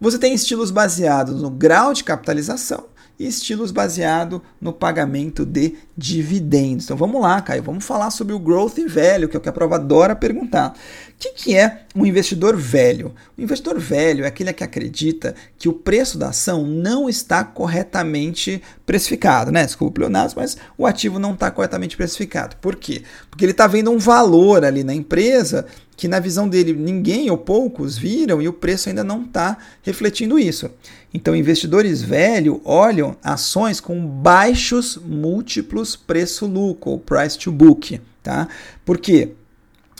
Você 0.01 0.19
tem 0.19 0.35
estilos 0.35 0.71
baseados 0.71 1.41
no 1.41 1.51
grau 1.51 1.95
de 1.95 2.05
capitalização 2.05 2.85
estilos 3.19 3.71
baseados 3.71 4.41
no 4.61 4.73
pagamento 4.73 5.45
de 5.45 5.77
dividendos. 5.97 6.85
Então 6.85 6.97
vamos 6.97 7.21
lá, 7.21 7.41
Caio, 7.41 7.63
vamos 7.63 7.85
falar 7.85 8.11
sobre 8.11 8.35
o 8.35 8.39
growth 8.39 8.79
velho, 8.87 9.29
que 9.29 9.37
é 9.37 9.39
o 9.39 9.41
que 9.41 9.49
a 9.49 9.53
prova 9.53 9.77
adora 9.77 10.15
perguntar. 10.15 10.71
O 10.71 11.19
que, 11.19 11.33
que 11.33 11.57
é 11.57 11.87
um 11.95 12.05
investidor 12.05 12.57
velho? 12.57 13.15
O 13.39 13.41
investidor 13.41 13.79
velho 13.79 14.25
é 14.25 14.29
aquele 14.29 14.53
que 14.53 14.63
acredita 14.63 15.35
que 15.59 15.69
o 15.69 15.73
preço 15.73 16.19
da 16.19 16.29
ação 16.29 16.67
não 16.67 17.09
está 17.09 17.43
corretamente 17.43 18.63
precificado, 18.85 19.51
né? 19.51 19.65
Desculpa, 19.65 20.03
Leonardo, 20.03 20.35
mas 20.37 20.59
o 20.77 20.87
ativo 20.87 21.19
não 21.19 21.33
está 21.33 21.51
corretamente 21.51 21.97
precificado. 21.97 22.57
Por 22.57 22.77
quê? 22.77 23.03
Porque 23.37 23.45
ele 23.45 23.53
está 23.53 23.67
vendo 23.67 23.91
um 23.91 23.99
valor 23.99 24.65
ali 24.65 24.83
na 24.83 24.95
empresa 24.95 25.67
que 25.95 26.09
na 26.09 26.19
visão 26.19 26.49
dele 26.49 26.73
ninguém 26.73 27.31
ou 27.31 27.37
poucos 27.37 27.99
viram 27.99 28.41
e 28.41 28.49
o 28.49 28.53
preço 28.53 28.89
ainda 28.89 29.05
não 29.05 29.25
está 29.25 29.59
refletindo 29.83 30.39
isso. 30.39 30.71
Então, 31.13 31.37
investidores 31.37 32.01
velhos 32.01 32.59
olham 32.65 33.15
ações 33.23 33.79
com 33.79 34.07
baixos 34.07 34.97
múltiplos 34.97 35.97
preço-lucro, 35.97 36.93
ou 36.93 36.99
price 36.99 37.39
to 37.39 37.53
book. 37.53 38.01
Tá? 38.23 38.49
Por 38.87 38.97
quê? 38.97 39.33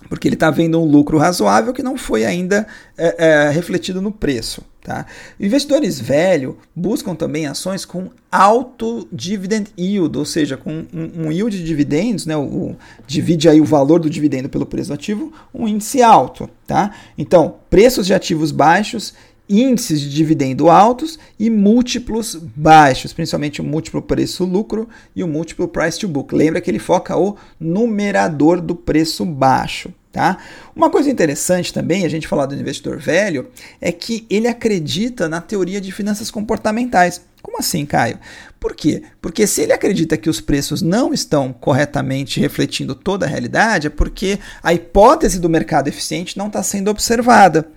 Porque 0.09 0.27
ele 0.27 0.37
está 0.37 0.51
vendo 0.51 0.81
um 0.81 0.87
lucro 0.87 1.19
razoável 1.19 1.75
que 1.75 1.83
não 1.83 1.99
foi 1.99 2.25
ainda 2.25 2.67
é, 2.97 3.17
é, 3.19 3.51
refletido 3.51 4.01
no 4.01 4.11
preço. 4.11 4.63
Tá? 4.87 5.05
Investidores 5.41 5.99
velhos 5.99 6.55
buscam 6.73 7.13
também 7.13 7.45
ações 7.45 7.85
com 7.85 8.09
alto 8.31 9.09
dividend 9.13 9.69
yield, 9.77 10.17
ou 10.17 10.25
seja, 10.25 10.57
com 10.57 10.87
um, 10.95 11.27
um 11.27 11.33
yield 11.33 11.59
de 11.59 11.65
dividendos, 11.65 12.25
né, 12.25 12.37
o, 12.37 12.43
o, 12.43 12.77
divide 13.05 13.49
aí 13.49 13.61
o 13.61 13.65
valor 13.65 13.99
do 13.99 14.09
dividendo 14.09 14.49
pelo 14.49 14.65
preço 14.65 14.91
do 14.91 14.95
ativo, 14.95 15.33
um 15.53 15.67
índice 15.67 16.03
alto. 16.03 16.49
Tá? 16.69 16.95
Então, 17.19 17.57
preços 17.69 18.07
de 18.07 18.15
ativos 18.15 18.53
baixos 18.53 19.13
índices 19.49 20.01
de 20.01 20.09
dividendo 20.09 20.71
altos 20.71 21.19
e 21.37 21.51
múltiplos 21.51 22.37
baixos, 22.37 23.13
principalmente 23.13 23.61
o 23.61 23.65
múltiplo 23.65 24.01
preço-lucro 24.01 24.89
e 25.17 25.25
o 25.25 25.29
múltiplo 25.29 25.67
price 25.67 25.99
to 25.99 26.07
book. 26.07 26.33
Lembra 26.33 26.61
que 26.61 26.71
ele 26.71 26.79
foca 26.79 27.17
o 27.17 27.37
numerador 27.59 28.61
do 28.61 28.77
preço 28.77 29.25
baixo. 29.25 29.93
Tá? 30.17 30.39
Uma 30.75 30.89
coisa 30.89 31.11
interessante 31.11 31.75
também, 31.75 32.07
a 32.07 32.09
gente 32.09 32.27
falar 32.27 32.47
do 32.47 32.55
investidor 32.55 32.99
velho, 32.99 33.51
é 33.79 33.93
que 33.93 34.25
ele 34.31 34.49
acredita 34.49 35.29
na 35.29 35.43
teoria 35.43 35.79
de 35.79 35.93
finanças 35.93 36.31
comportamentais. 36.31 37.21
Como 37.43 37.59
assim, 37.59 37.85
Caio? 37.85 38.19
Por 38.59 38.75
quê? 38.75 39.03
Porque 39.21 39.47
se 39.47 39.61
ele 39.61 39.75
acredita 39.75 40.17
que 40.17 40.31
os 40.31 40.41
preços 40.41 40.81
não 40.81 41.13
estão 41.13 41.53
corretamente 41.53 42.41
refletindo 42.41 42.95
toda 42.95 43.27
a 43.27 43.29
realidade, 43.29 43.89
é 43.89 43.91
porque 43.91 44.39
a 44.63 44.73
hipótese 44.73 45.39
do 45.39 45.51
mercado 45.51 45.89
eficiente 45.89 46.39
não 46.39 46.47
está 46.47 46.63
sendo 46.63 46.91
observada. 46.91 47.69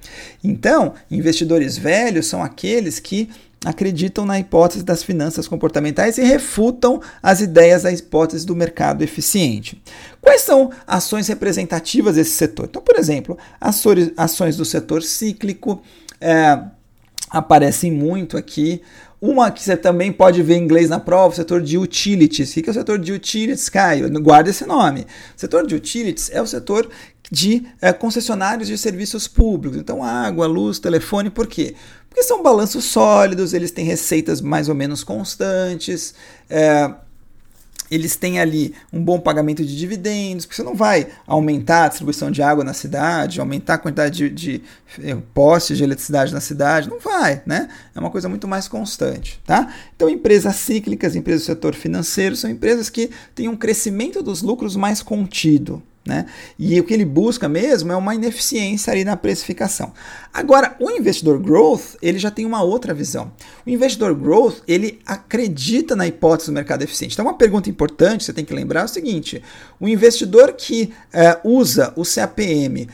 Então, 0.41 0.93
investidores 1.12 1.78
velhos 1.78 2.28
são 2.28 2.41
aqueles 2.41 3.02
que 3.02 3.30
acreditam 3.65 4.25
na 4.25 4.39
hipótese 4.39 4.83
das 4.83 5.03
finanças 5.03 5.47
comportamentais 5.47 6.17
e 6.17 6.23
refutam 6.23 7.01
as 7.21 7.41
ideias 7.41 7.83
da 7.83 7.91
hipótese 7.91 8.45
do 8.45 8.55
mercado 8.55 9.01
eficiente. 9.01 9.81
Quais 10.21 10.41
são 10.41 10.71
ações 10.87 11.27
representativas 11.27 12.15
desse 12.15 12.31
setor? 12.31 12.67
Então, 12.69 12.81
por 12.81 12.97
exemplo, 12.97 13.37
ações 14.17 14.55
do 14.55 14.63
setor 14.63 15.03
cíclico 15.03 15.81
é, 16.21 16.59
aparecem 17.29 17.91
muito 17.91 18.37
aqui. 18.37 18.81
Uma 19.21 19.51
que 19.51 19.62
você 19.62 19.75
também 19.75 20.13
pode 20.13 20.41
ver 20.41 20.55
em 20.55 20.63
inglês 20.63 20.89
na 20.89 20.99
prova, 20.99 21.34
o 21.34 21.36
setor 21.36 21.62
de 21.62 21.77
utilities. 21.77 22.51
O 22.51 22.53
que 22.53 22.69
é 22.69 22.71
o 22.71 22.73
setor 22.73 22.97
de 22.97 23.12
utilities, 23.12 23.67
Caio? 23.67 24.10
Guarda 24.21 24.49
esse 24.49 24.65
nome. 24.65 25.01
O 25.36 25.39
setor 25.39 25.67
de 25.67 25.75
utilities 25.75 26.29
é 26.32 26.41
o 26.41 26.47
setor 26.47 26.89
de 27.29 27.65
é, 27.82 27.91
concessionários 27.91 28.67
de 28.67 28.77
serviços 28.77 29.27
públicos. 29.27 29.77
Então, 29.77 30.03
água, 30.03 30.47
luz, 30.47 30.79
telefone, 30.79 31.29
por 31.29 31.47
quê? 31.47 31.75
Porque 32.10 32.23
são 32.23 32.41
balanços 32.41 32.86
sólidos, 32.86 33.53
eles 33.53 33.71
têm 33.71 33.86
receitas 33.86 34.41
mais 34.41 34.69
ou 34.69 34.75
menos 34.75 35.03
constantes, 35.03 36.13
é, 36.49 36.89
eles 37.89 38.15
têm 38.15 38.39
ali 38.39 38.73
um 38.91 39.04
bom 39.04 39.19
pagamento 39.19 39.63
de 39.63 39.78
dividendos, 39.78 40.45
porque 40.45 40.56
você 40.56 40.63
não 40.63 40.75
vai 40.75 41.08
aumentar 41.25 41.86
a 41.86 41.88
distribuição 41.88 42.30
de 42.32 42.41
água 42.41 42.63
na 42.63 42.73
cidade, 42.73 43.39
aumentar 43.39 43.75
a 43.75 43.78
quantidade 43.78 44.30
de, 44.30 44.30
de 44.30 44.62
eh, 45.02 45.17
postes 45.34 45.78
de 45.78 45.84
eletricidade 45.84 46.34
na 46.34 46.41
cidade, 46.41 46.89
não 46.89 46.99
vai, 46.99 47.41
né? 47.45 47.69
É 47.95 47.99
uma 47.99 48.10
coisa 48.10 48.30
muito 48.30 48.47
mais 48.47 48.67
constante, 48.67 49.39
tá? 49.45 49.73
Então, 49.95 50.10
empresas 50.10 50.56
cíclicas, 50.56 51.15
empresas 51.15 51.43
do 51.43 51.45
setor 51.45 51.75
financeiro, 51.75 52.36
são 52.36 52.49
empresas 52.49 52.89
que 52.89 53.10
têm 53.34 53.47
um 53.47 53.56
crescimento 53.56 54.21
dos 54.21 54.41
lucros 54.41 54.75
mais 54.75 55.02
contido, 55.02 55.82
né? 56.05 56.25
E 56.57 56.79
o 56.79 56.83
que 56.83 56.93
ele 56.93 57.05
busca 57.05 57.47
mesmo 57.47 57.91
é 57.91 57.95
uma 57.95 58.15
ineficiência 58.15 58.91
ali 58.91 59.03
na 59.03 59.15
precificação. 59.15 59.93
Agora, 60.33 60.75
o 60.79 60.89
investidor 60.89 61.39
growth, 61.39 61.95
ele 62.01 62.17
já 62.17 62.31
tem 62.31 62.45
uma 62.45 62.63
outra 62.63 62.93
visão. 62.93 63.31
O 63.65 63.69
investidor 63.69 64.15
growth, 64.15 64.57
ele 64.67 64.99
acredita 65.05 65.95
na 65.95 66.07
hipótese 66.07 66.49
do 66.49 66.53
mercado 66.53 66.83
eficiente. 66.83 67.13
Então, 67.13 67.25
uma 67.25 67.33
pergunta 67.33 67.69
importante, 67.69 68.23
você 68.23 68.33
tem 68.33 68.45
que 68.45 68.53
lembrar 68.53 68.81
é 68.81 68.85
o 68.85 68.88
seguinte, 68.88 69.43
o 69.79 69.88
investidor 69.88 70.53
que 70.53 70.93
é, 71.12 71.39
usa 71.43 71.93
o 71.95 72.03
CAPM 72.03 72.88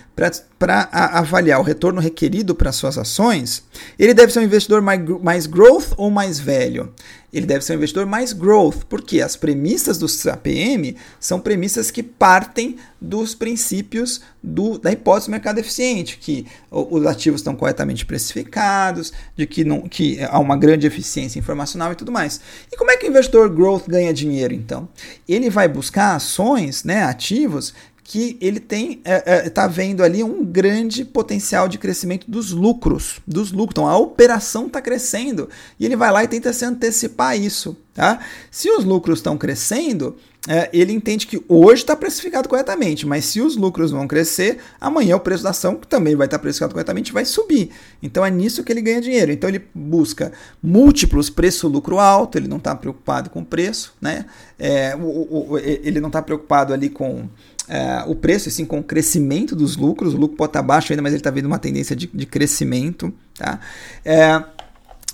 para 0.57 0.89
avaliar 0.91 1.59
o 1.59 1.63
retorno 1.63 2.01
requerido 2.01 2.55
para 2.55 2.71
suas 2.71 2.97
ações, 2.97 3.63
ele 3.99 4.13
deve 4.13 4.33
ser 4.33 4.39
um 4.39 4.43
investidor 4.43 4.81
mais, 4.81 5.01
mais 5.21 5.45
growth 5.45 5.93
ou 5.97 6.09
mais 6.09 6.39
velho? 6.39 6.93
Ele 7.35 7.45
deve 7.45 7.65
ser 7.65 7.73
um 7.73 7.75
investidor 7.75 8.05
mais 8.05 8.31
growth, 8.31 8.85
porque 8.87 9.21
as 9.21 9.35
premissas 9.35 9.97
do 9.97 10.07
CAPM 10.07 10.95
são 11.19 11.37
premissas 11.37 11.91
que 11.91 12.01
partem 12.01 12.77
dos 13.01 13.35
princípios 13.35 14.21
do, 14.41 14.77
da 14.79 14.93
hipótese 14.93 15.27
do 15.27 15.31
mercado 15.31 15.59
eficiente, 15.59 16.17
que 16.17 16.47
os 16.71 17.05
ativos 17.05 17.41
estão 17.41 17.53
corretamente 17.53 18.05
precificados, 18.05 19.11
de 19.35 19.45
que, 19.45 19.65
não, 19.65 19.81
que 19.81 20.17
há 20.23 20.39
uma 20.39 20.55
grande 20.55 20.87
eficiência 20.87 21.37
informacional 21.37 21.91
e 21.91 21.95
tudo 21.95 22.09
mais. 22.09 22.39
E 22.71 22.77
como 22.77 22.89
é 22.89 22.95
que 22.95 23.05
o 23.05 23.09
investidor 23.09 23.49
growth 23.49 23.83
ganha 23.85 24.13
dinheiro, 24.13 24.53
então? 24.53 24.87
Ele 25.27 25.49
vai 25.49 25.67
buscar 25.67 26.15
ações, 26.15 26.85
né, 26.85 27.03
ativos, 27.03 27.73
que 28.07 28.37
ele 28.39 28.59
tem 28.59 29.01
está 29.03 29.11
é, 29.11 29.23
é, 29.47 29.49
tá 29.49 29.67
vendo 29.67 30.03
ali 30.03 30.23
um 30.23 30.45
grande 30.45 31.03
potencial 31.03 31.67
de 31.67 31.79
crescimento 31.79 32.29
dos 32.29 32.51
lucros, 32.51 33.19
dos 33.25 33.51
lucros. 33.51 33.73
Então 33.73 33.87
a 33.87 33.97
operação 33.97 34.67
está 34.67 34.79
crescendo 34.79 35.49
e 35.79 35.85
ele 35.85 35.95
vai 35.95 36.11
lá 36.11 36.23
e 36.23 36.27
tenta 36.27 36.53
se 36.53 36.63
antecipar 36.63 37.35
isso, 37.35 37.75
tá? 37.95 38.19
Se 38.51 38.69
os 38.69 38.83
lucros 38.83 39.17
estão 39.19 39.37
crescendo, 39.37 40.15
é, 40.47 40.69
ele 40.71 40.93
entende 40.93 41.25
que 41.25 41.43
hoje 41.47 41.81
está 41.81 41.95
precificado 41.95 42.47
corretamente, 42.47 43.07
mas 43.07 43.25
se 43.25 43.41
os 43.41 43.55
lucros 43.55 43.89
vão 43.89 44.07
crescer, 44.07 44.59
amanhã 44.79 45.15
o 45.15 45.19
preço 45.19 45.43
da 45.43 45.49
ação, 45.49 45.75
que 45.75 45.87
também 45.87 46.15
vai 46.15 46.27
estar 46.27 46.37
tá 46.37 46.41
precificado 46.41 46.73
corretamente, 46.73 47.11
vai 47.11 47.25
subir. 47.25 47.71
Então 48.03 48.23
é 48.23 48.29
nisso 48.29 48.63
que 48.63 48.71
ele 48.71 48.81
ganha 48.81 49.01
dinheiro. 49.01 49.31
Então 49.31 49.49
ele 49.49 49.65
busca 49.73 50.31
múltiplos 50.61 51.31
preço-lucro 51.31 51.97
alto, 51.97 52.37
ele 52.37 52.47
não 52.47 52.57
está 52.57 52.75
preocupado 52.75 53.31
com 53.31 53.43
preço, 53.43 53.95
né? 53.99 54.25
É, 54.59 54.95
o, 54.95 55.53
o, 55.53 55.57
ele 55.57 55.99
não 55.99 56.09
está 56.09 56.21
preocupado 56.21 56.73
ali 56.73 56.89
com 56.89 57.27
é, 57.67 58.03
o 58.07 58.15
preço, 58.15 58.49
assim, 58.49 58.65
com 58.65 58.79
o 58.79 58.83
crescimento 58.83 59.55
dos 59.55 59.75
lucros. 59.75 60.13
O 60.13 60.17
lucro 60.17 60.37
pode 60.37 60.51
estar 60.51 60.61
baixo 60.61 60.93
ainda, 60.93 61.01
mas 61.01 61.13
ele 61.13 61.21
está 61.21 61.31
vendo 61.31 61.45
uma 61.45 61.59
tendência 61.59 61.95
de, 61.95 62.07
de 62.13 62.25
crescimento. 62.25 63.11
Tá? 63.35 63.59
É, 64.03 64.43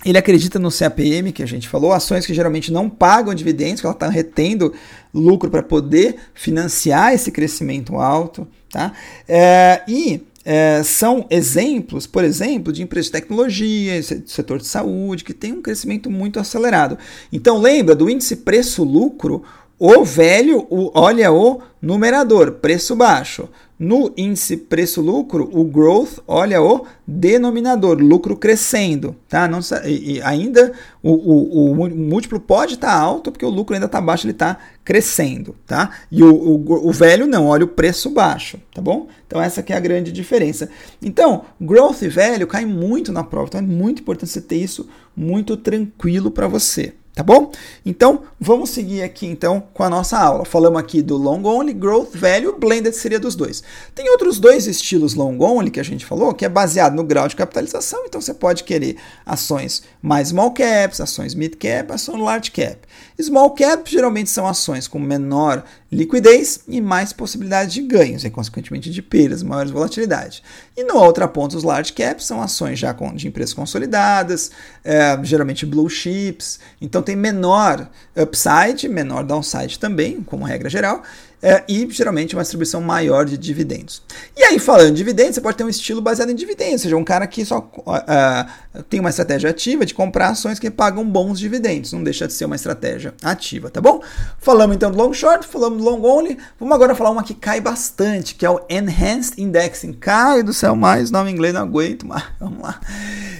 ele 0.04 0.18
acredita 0.18 0.58
no 0.58 0.70
CAPM, 0.70 1.32
que 1.32 1.42
a 1.42 1.46
gente 1.46 1.68
falou, 1.68 1.92
ações 1.92 2.26
que 2.26 2.34
geralmente 2.34 2.72
não 2.72 2.90
pagam 2.90 3.34
dividendos, 3.34 3.80
que 3.80 3.86
ela 3.86 3.94
está 3.94 4.08
retendo 4.08 4.72
lucro 5.12 5.50
para 5.50 5.62
poder 5.62 6.16
financiar 6.34 7.12
esse 7.12 7.30
crescimento 7.30 7.96
alto. 7.96 8.46
Tá? 8.70 8.92
É, 9.28 9.82
e 9.86 10.22
é, 10.44 10.82
são 10.82 11.26
exemplos, 11.30 12.06
por 12.06 12.24
exemplo, 12.24 12.72
de 12.72 12.82
empresas 12.82 13.06
de 13.06 13.12
tecnologia, 13.12 14.02
setor 14.02 14.58
de 14.58 14.66
saúde, 14.66 15.24
que 15.24 15.32
tem 15.32 15.52
um 15.52 15.62
crescimento 15.62 16.10
muito 16.10 16.40
acelerado. 16.40 16.98
Então, 17.32 17.58
lembra 17.58 17.94
do 17.94 18.10
índice 18.10 18.36
preço-lucro? 18.36 19.44
o 19.84 20.04
velho, 20.04 20.64
o, 20.70 20.92
olha 20.94 21.32
o 21.32 21.60
numerador, 21.80 22.52
preço 22.52 22.94
baixo. 22.94 23.48
No 23.82 24.14
índice 24.16 24.56
preço-lucro, 24.56 25.50
o 25.52 25.64
growth, 25.64 26.20
olha 26.28 26.62
o 26.62 26.86
denominador, 27.04 27.98
lucro 27.98 28.36
crescendo, 28.36 29.16
tá? 29.28 29.48
Não, 29.48 29.58
e, 29.84 30.22
ainda 30.22 30.72
o, 31.02 31.10
o, 31.10 31.72
o, 31.72 31.90
múltiplo 31.90 32.38
pode 32.38 32.74
estar 32.74 32.92
tá 32.92 32.96
alto, 32.96 33.32
porque 33.32 33.44
o 33.44 33.50
lucro 33.50 33.74
ainda 33.74 33.86
está 33.86 34.00
baixo, 34.00 34.24
ele 34.24 34.34
está 34.34 34.56
crescendo, 34.84 35.56
tá? 35.66 35.90
E 36.12 36.22
o, 36.22 36.32
o, 36.32 36.88
o, 36.90 36.92
velho 36.92 37.26
não, 37.26 37.48
olha 37.48 37.64
o 37.64 37.68
preço 37.68 38.08
baixo, 38.08 38.56
tá 38.72 38.80
bom? 38.80 39.08
Então 39.26 39.42
essa 39.42 39.64
que 39.64 39.72
é 39.72 39.76
a 39.76 39.80
grande 39.80 40.12
diferença. 40.12 40.70
Então, 41.02 41.44
growth 41.60 42.02
e 42.02 42.08
velho 42.08 42.46
cai 42.46 42.64
muito 42.64 43.10
na 43.10 43.24
prova, 43.24 43.48
então 43.48 43.60
é 43.60 43.64
muito 43.64 44.00
importante 44.00 44.30
você 44.30 44.40
ter 44.40 44.58
isso 44.58 44.88
muito 45.16 45.56
tranquilo 45.56 46.30
para 46.30 46.46
você. 46.46 46.94
Tá 47.14 47.22
bom? 47.22 47.52
Então, 47.84 48.22
vamos 48.40 48.70
seguir 48.70 49.02
aqui 49.02 49.26
então 49.26 49.62
com 49.74 49.82
a 49.82 49.90
nossa 49.90 50.18
aula. 50.18 50.46
Falamos 50.46 50.80
aqui 50.80 51.02
do 51.02 51.18
long 51.18 51.44
only, 51.44 51.74
growth, 51.74 52.08
value, 52.14 52.56
blended 52.58 52.96
seria 52.96 53.20
dos 53.20 53.36
dois. 53.36 53.62
Tem 53.94 54.08
outros 54.08 54.38
dois 54.38 54.66
estilos 54.66 55.12
long 55.12 55.38
only 55.38 55.70
que 55.70 55.78
a 55.78 55.82
gente 55.82 56.06
falou, 56.06 56.32
que 56.32 56.42
é 56.42 56.48
baseado 56.48 56.94
no 56.94 57.04
grau 57.04 57.28
de 57.28 57.36
capitalização, 57.36 58.02
então 58.06 58.18
você 58.18 58.32
pode 58.32 58.64
querer 58.64 58.96
ações 59.26 59.82
mais 60.00 60.28
small 60.28 60.52
caps, 60.52 61.02
ações 61.02 61.34
mid 61.34 61.56
cap, 61.56 61.92
ações 61.92 62.18
large 62.18 62.50
cap. 62.50 62.78
Small 63.20 63.50
cap 63.50 63.90
geralmente 63.90 64.30
são 64.30 64.46
ações 64.46 64.88
com 64.88 64.98
menor 64.98 65.64
liquidez 65.92 66.60
e 66.66 66.80
mais 66.80 67.12
possibilidade 67.12 67.74
de 67.74 67.82
ganhos, 67.82 68.24
e 68.24 68.30
consequentemente 68.30 68.90
de 68.90 69.02
perdas, 69.02 69.42
maiores 69.42 69.70
volatilidade. 69.70 70.42
E 70.74 70.82
no 70.82 70.96
outra 70.96 71.28
ponta, 71.28 71.54
os 71.54 71.62
large 71.62 71.92
caps 71.92 72.24
são 72.24 72.40
ações 72.40 72.78
já 72.78 72.94
de 73.14 73.28
empresas 73.28 73.52
consolidadas, 73.52 74.50
é, 74.82 75.18
geralmente 75.22 75.66
blue 75.66 75.90
chips, 75.90 76.58
então 76.80 77.02
tem 77.02 77.14
menor 77.14 77.90
upside, 78.16 78.88
menor 78.88 79.22
downside 79.22 79.78
também, 79.78 80.22
como 80.22 80.44
regra 80.44 80.70
geral, 80.70 81.02
é, 81.42 81.64
e 81.68 81.88
geralmente 81.90 82.36
uma 82.36 82.42
distribuição 82.42 82.80
maior 82.80 83.24
de 83.24 83.36
dividendos. 83.36 84.00
E 84.36 84.44
aí, 84.44 84.60
falando 84.60 84.90
de 84.90 84.96
dividendos, 84.96 85.34
você 85.34 85.40
pode 85.40 85.56
ter 85.56 85.64
um 85.64 85.68
estilo 85.68 86.00
baseado 86.00 86.30
em 86.30 86.34
dividendos, 86.36 86.74
ou 86.74 86.78
seja, 86.78 86.96
um 86.96 87.04
cara 87.04 87.26
que 87.26 87.44
só 87.44 87.58
uh, 87.58 88.82
tem 88.84 89.00
uma 89.00 89.10
estratégia 89.10 89.50
ativa 89.50 89.84
de 89.84 89.92
comprar 89.92 90.28
ações 90.28 90.60
que 90.60 90.70
pagam 90.70 91.04
bons 91.04 91.40
dividendos, 91.40 91.92
não 91.92 92.04
deixa 92.04 92.28
de 92.28 92.32
ser 92.32 92.44
uma 92.44 92.54
estratégia 92.54 93.12
ativa, 93.22 93.68
tá 93.70 93.80
bom? 93.80 94.00
Falamos 94.38 94.76
então 94.76 94.90
do 94.90 94.96
long 94.96 95.12
short, 95.12 95.46
falamos 95.46 95.82
do 95.82 95.84
long 95.84 96.02
only, 96.04 96.38
vamos 96.60 96.74
agora 96.74 96.94
falar 96.94 97.10
uma 97.10 97.24
que 97.24 97.34
cai 97.34 97.60
bastante, 97.60 98.36
que 98.36 98.46
é 98.46 98.50
o 98.50 98.60
Enhanced 98.70 99.34
Indexing. 99.36 99.94
Cai 99.94 100.44
do 100.44 100.52
céu 100.52 100.76
mais, 100.76 101.10
nome 101.10 101.30
em 101.30 101.34
inglês 101.34 101.52
não 101.52 101.62
aguento, 101.62 102.06
mas 102.06 102.22
vamos 102.38 102.62
lá. 102.62 102.80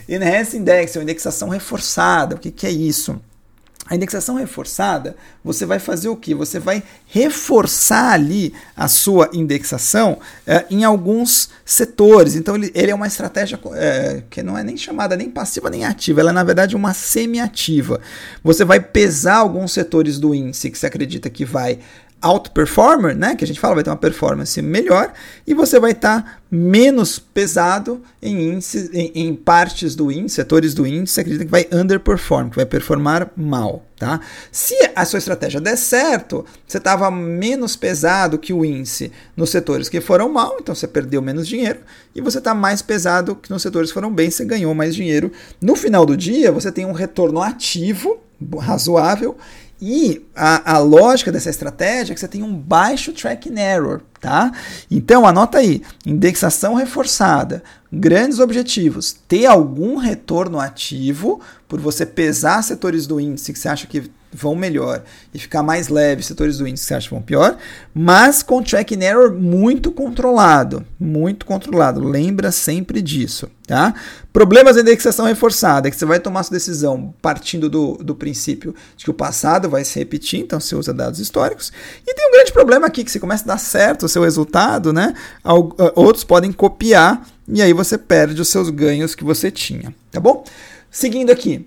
Enhanced 0.08 0.58
Indexing, 0.58 1.00
indexação 1.00 1.48
reforçada, 1.48 2.34
o 2.34 2.38
que, 2.38 2.50
que 2.50 2.66
é 2.66 2.70
isso? 2.70 3.20
A 3.92 3.94
indexação 3.94 4.36
reforçada, 4.36 5.14
você 5.44 5.66
vai 5.66 5.78
fazer 5.78 6.08
o 6.08 6.16
que? 6.16 6.34
Você 6.34 6.58
vai 6.58 6.82
reforçar 7.08 8.12
ali 8.12 8.54
a 8.74 8.88
sua 8.88 9.28
indexação 9.34 10.18
é, 10.46 10.64
em 10.70 10.82
alguns 10.82 11.50
setores. 11.62 12.34
Então, 12.34 12.56
ele, 12.56 12.72
ele 12.74 12.90
é 12.90 12.94
uma 12.94 13.06
estratégia 13.06 13.60
é, 13.74 14.22
que 14.30 14.42
não 14.42 14.56
é 14.56 14.64
nem 14.64 14.78
chamada 14.78 15.14
nem 15.14 15.28
passiva 15.28 15.68
nem 15.68 15.84
ativa, 15.84 16.22
ela 16.22 16.30
é 16.30 16.32
na 16.32 16.42
verdade 16.42 16.74
uma 16.74 16.94
semi-ativa. 16.94 18.00
Você 18.42 18.64
vai 18.64 18.80
pesar 18.80 19.36
alguns 19.36 19.72
setores 19.72 20.18
do 20.18 20.34
índice 20.34 20.70
que 20.70 20.78
você 20.78 20.86
acredita 20.86 21.28
que 21.28 21.44
vai 21.44 21.78
outperformer, 22.22 23.16
né, 23.16 23.34
que 23.34 23.44
a 23.44 23.46
gente 23.46 23.58
fala 23.58 23.74
vai 23.74 23.82
ter 23.82 23.90
uma 23.90 23.96
performance 23.96 24.60
melhor, 24.62 25.12
e 25.46 25.52
você 25.52 25.80
vai 25.80 25.90
estar 25.90 26.22
tá 26.22 26.36
menos 26.50 27.18
pesado 27.18 28.00
em, 28.22 28.52
índice, 28.52 28.90
em, 28.92 29.10
em, 29.14 29.34
partes 29.34 29.96
do 29.96 30.12
índice, 30.12 30.36
setores 30.36 30.72
do 30.72 30.86
índice, 30.86 31.20
acredita 31.20 31.44
que 31.44 31.50
vai 31.50 31.66
underperform, 31.72 32.50
que 32.50 32.56
vai 32.56 32.66
performar 32.66 33.30
mal. 33.36 33.84
Tá? 33.96 34.20
Se 34.50 34.74
a 34.96 35.04
sua 35.04 35.18
estratégia 35.18 35.60
der 35.60 35.76
certo, 35.76 36.44
você 36.66 36.78
estava 36.78 37.10
menos 37.10 37.76
pesado 37.76 38.38
que 38.38 38.52
o 38.52 38.64
índice 38.64 39.12
nos 39.36 39.50
setores 39.50 39.88
que 39.88 40.00
foram 40.00 40.28
mal, 40.28 40.56
então 40.60 40.74
você 40.74 40.86
perdeu 40.86 41.20
menos 41.22 41.48
dinheiro, 41.48 41.80
e 42.14 42.20
você 42.20 42.38
está 42.38 42.54
mais 42.54 42.82
pesado 42.82 43.34
que 43.34 43.50
nos 43.50 43.62
setores 43.62 43.90
que 43.90 43.94
foram 43.94 44.12
bem, 44.12 44.30
você 44.30 44.44
ganhou 44.44 44.74
mais 44.74 44.94
dinheiro. 44.94 45.32
No 45.60 45.74
final 45.74 46.06
do 46.06 46.16
dia, 46.16 46.52
você 46.52 46.70
tem 46.70 46.86
um 46.86 46.92
retorno 46.92 47.40
ativo 47.40 48.20
razoável 48.58 49.36
e 49.84 50.24
a, 50.36 50.74
a, 50.74 50.78
lógica 50.78 51.32
dessa 51.32 51.50
estratégia 51.50 52.12
é 52.12 52.14
que 52.14 52.20
você 52.20 52.28
tem 52.28 52.44
um 52.44 52.54
baixo 52.54 53.12
tracking 53.12 53.58
error, 53.58 54.00
tá? 54.20 54.52
Então 54.88 55.26
anota 55.26 55.58
aí, 55.58 55.82
indexação 56.06 56.74
reforçada, 56.74 57.64
grandes 57.92 58.38
objetivos, 58.38 59.12
ter 59.26 59.46
algum 59.46 59.96
retorno 59.96 60.60
ativo 60.60 61.40
por 61.66 61.80
você 61.80 62.06
pesar 62.06 62.62
setores 62.62 63.08
do 63.08 63.18
índice 63.18 63.52
que 63.52 63.58
você 63.58 63.68
acha 63.68 63.88
que 63.88 64.08
vão 64.32 64.54
melhor 64.54 65.02
e 65.32 65.38
ficar 65.38 65.62
mais 65.62 65.88
leve 65.88 66.22
setores 66.22 66.58
do 66.58 66.66
índice 66.66 66.84
que 66.84 66.88
você 66.88 66.94
acha 66.94 67.08
que 67.08 67.14
vão 67.14 67.22
pior, 67.22 67.56
mas 67.94 68.42
com 68.42 68.62
tracking 68.62 69.02
error 69.02 69.32
muito 69.32 69.92
controlado, 69.92 70.84
muito 70.98 71.44
controlado. 71.44 72.00
Lembra 72.00 72.50
sempre 72.50 73.02
disso, 73.02 73.50
tá? 73.66 73.94
Problemas 74.32 74.76
da 74.76 74.82
indexação 74.82 75.26
reforçada, 75.26 75.88
é 75.88 75.90
que 75.90 75.96
você 75.96 76.06
vai 76.06 76.18
tomar 76.18 76.42
sua 76.42 76.54
decisão 76.54 77.14
partindo 77.20 77.68
do, 77.68 77.96
do 77.96 78.14
princípio 78.14 78.74
de 78.96 79.04
que 79.04 79.10
o 79.10 79.14
passado 79.14 79.68
vai 79.68 79.84
se 79.84 79.98
repetir, 79.98 80.40
então 80.40 80.58
você 80.58 80.74
usa 80.74 80.94
dados 80.94 81.20
históricos. 81.20 81.70
E 82.06 82.14
tem 82.14 82.28
um 82.28 82.32
grande 82.32 82.52
problema 82.52 82.86
aqui, 82.86 83.04
que 83.04 83.10
você 83.10 83.20
começa 83.20 83.44
a 83.44 83.48
dar 83.48 83.58
certo 83.58 84.06
o 84.06 84.08
seu 84.08 84.22
resultado, 84.22 84.92
né? 84.92 85.14
Outros 85.94 86.24
podem 86.24 86.50
copiar 86.50 87.26
e 87.46 87.60
aí 87.60 87.72
você 87.72 87.98
perde 87.98 88.40
os 88.40 88.48
seus 88.48 88.70
ganhos 88.70 89.14
que 89.14 89.24
você 89.24 89.50
tinha, 89.50 89.94
tá 90.10 90.18
bom? 90.18 90.44
Seguindo 90.90 91.30
aqui, 91.30 91.66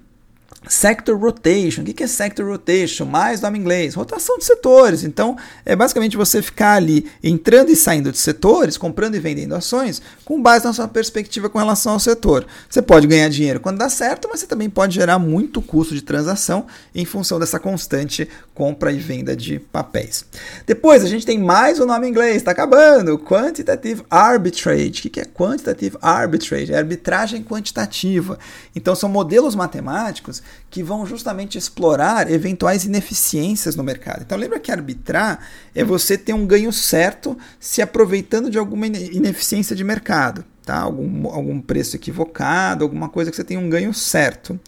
Sector 0.68 1.18
rotation. 1.18 1.82
O 1.82 1.86
que 1.86 2.04
é 2.04 2.08
sector 2.08 2.48
rotation? 2.48 3.06
Mais 3.06 3.42
nome 3.42 3.60
inglês. 3.60 3.94
Rotação 3.94 4.38
de 4.38 4.46
setores. 4.46 5.04
Então, 5.04 5.38
é 5.66 5.76
basicamente 5.76 6.18
você 6.18 6.42
ficar 6.42 6.74
ali 6.74 7.10
entrando 7.24 7.70
e 7.70 7.76
saindo 7.76 8.12
de 8.12 8.18
setores, 8.18 8.78
comprando 8.78 9.16
e 9.16 9.20
vendendo 9.20 9.56
ações, 9.56 10.02
com 10.24 10.42
base 10.42 10.66
na 10.66 10.74
sua 10.74 10.88
perspectiva 10.88 11.50
com 11.50 11.60
relação 11.60 11.94
ao 11.94 12.00
setor. 12.00 12.46
Você 12.70 12.82
pode 12.82 13.08
ganhar 13.08 13.30
dinheiro 13.30 13.60
quando 13.60 13.78
dá 13.78 13.90
certo, 13.90 14.28
mas 14.30 14.40
você 14.40 14.48
também 14.48 14.70
pode 14.70 14.96
gerar 14.96 15.20
muito 15.20 15.62
custo 15.62 15.94
de 15.94 16.02
transação 16.02 16.66
em 16.94 17.06
função 17.06 17.40
dessa 17.40 17.60
constante 17.60 18.28
compra 18.54 18.92
e 18.92 18.98
venda 18.98 19.36
de 19.36 19.60
papéis. 19.60 20.26
Depois, 20.66 21.04
a 21.04 21.08
gente 21.08 21.26
tem 21.26 21.38
mais 21.38 21.80
o 21.80 21.86
nome 21.86 22.08
inglês. 22.08 22.38
Está 22.38 22.52
acabando. 22.52 23.20
Quantitative 23.20 24.04
Arbitrage. 24.10 25.08
O 25.08 25.12
que 25.12 25.20
é 25.20 25.26
Quantitative 25.26 25.98
Arbitrage? 26.02 26.74
É 26.74 26.78
arbitragem 26.78 27.44
quantitativa. 27.44 28.40
Então, 28.76 28.96
são 28.96 29.10
modelos 29.10 29.56
matemáticos 29.56 30.42
que 30.70 30.84
vão 30.84 31.06
justamente 31.06 31.58
explorar 31.58 32.30
eventuais 32.30 32.86
ineficiências 32.86 33.76
no 33.76 33.84
mercado. 33.84 34.24
Então 34.26 34.38
lembra 34.38 34.60
que 34.60 34.72
arbitrar 34.72 35.40
é 35.74 35.84
você 35.84 36.18
ter 36.18 36.34
um 36.34 36.46
ganho 36.46 36.72
certo 36.72 37.38
se 37.60 37.82
aproveitando 37.82 38.50
de 38.50 38.58
alguma 38.58 38.88
ineficiência 38.88 39.76
de 39.76 39.84
mercado, 39.84 40.44
tá? 40.66 40.78
algum, 40.78 41.30
algum 41.30 41.62
preço 41.62 41.96
equivocado, 41.96 42.84
alguma 42.84 43.10
coisa 43.10 43.32
que 43.32 43.38
você 43.38 43.44
tem 43.44 43.58
um 43.58 43.70
ganho 43.70 43.94
certo. 43.94 44.60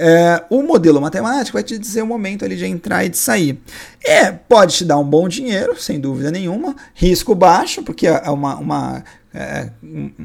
É, 0.00 0.44
o 0.48 0.62
modelo 0.62 1.00
matemático 1.00 1.54
vai 1.56 1.62
te 1.64 1.76
dizer 1.76 2.02
o 2.02 2.06
momento 2.06 2.44
ali 2.44 2.56
de 2.56 2.64
entrar 2.66 3.04
e 3.04 3.08
de 3.08 3.16
sair. 3.16 3.60
É, 4.04 4.30
pode 4.30 4.76
te 4.76 4.84
dar 4.84 4.96
um 4.96 5.04
bom 5.04 5.28
dinheiro, 5.28 5.80
sem 5.80 5.98
dúvida 5.98 6.30
nenhuma, 6.30 6.76
risco 6.94 7.34
baixo, 7.34 7.82
porque 7.82 8.06
é 8.06 8.30
uma, 8.30 8.56
uma 8.56 9.04
é, 9.34 9.70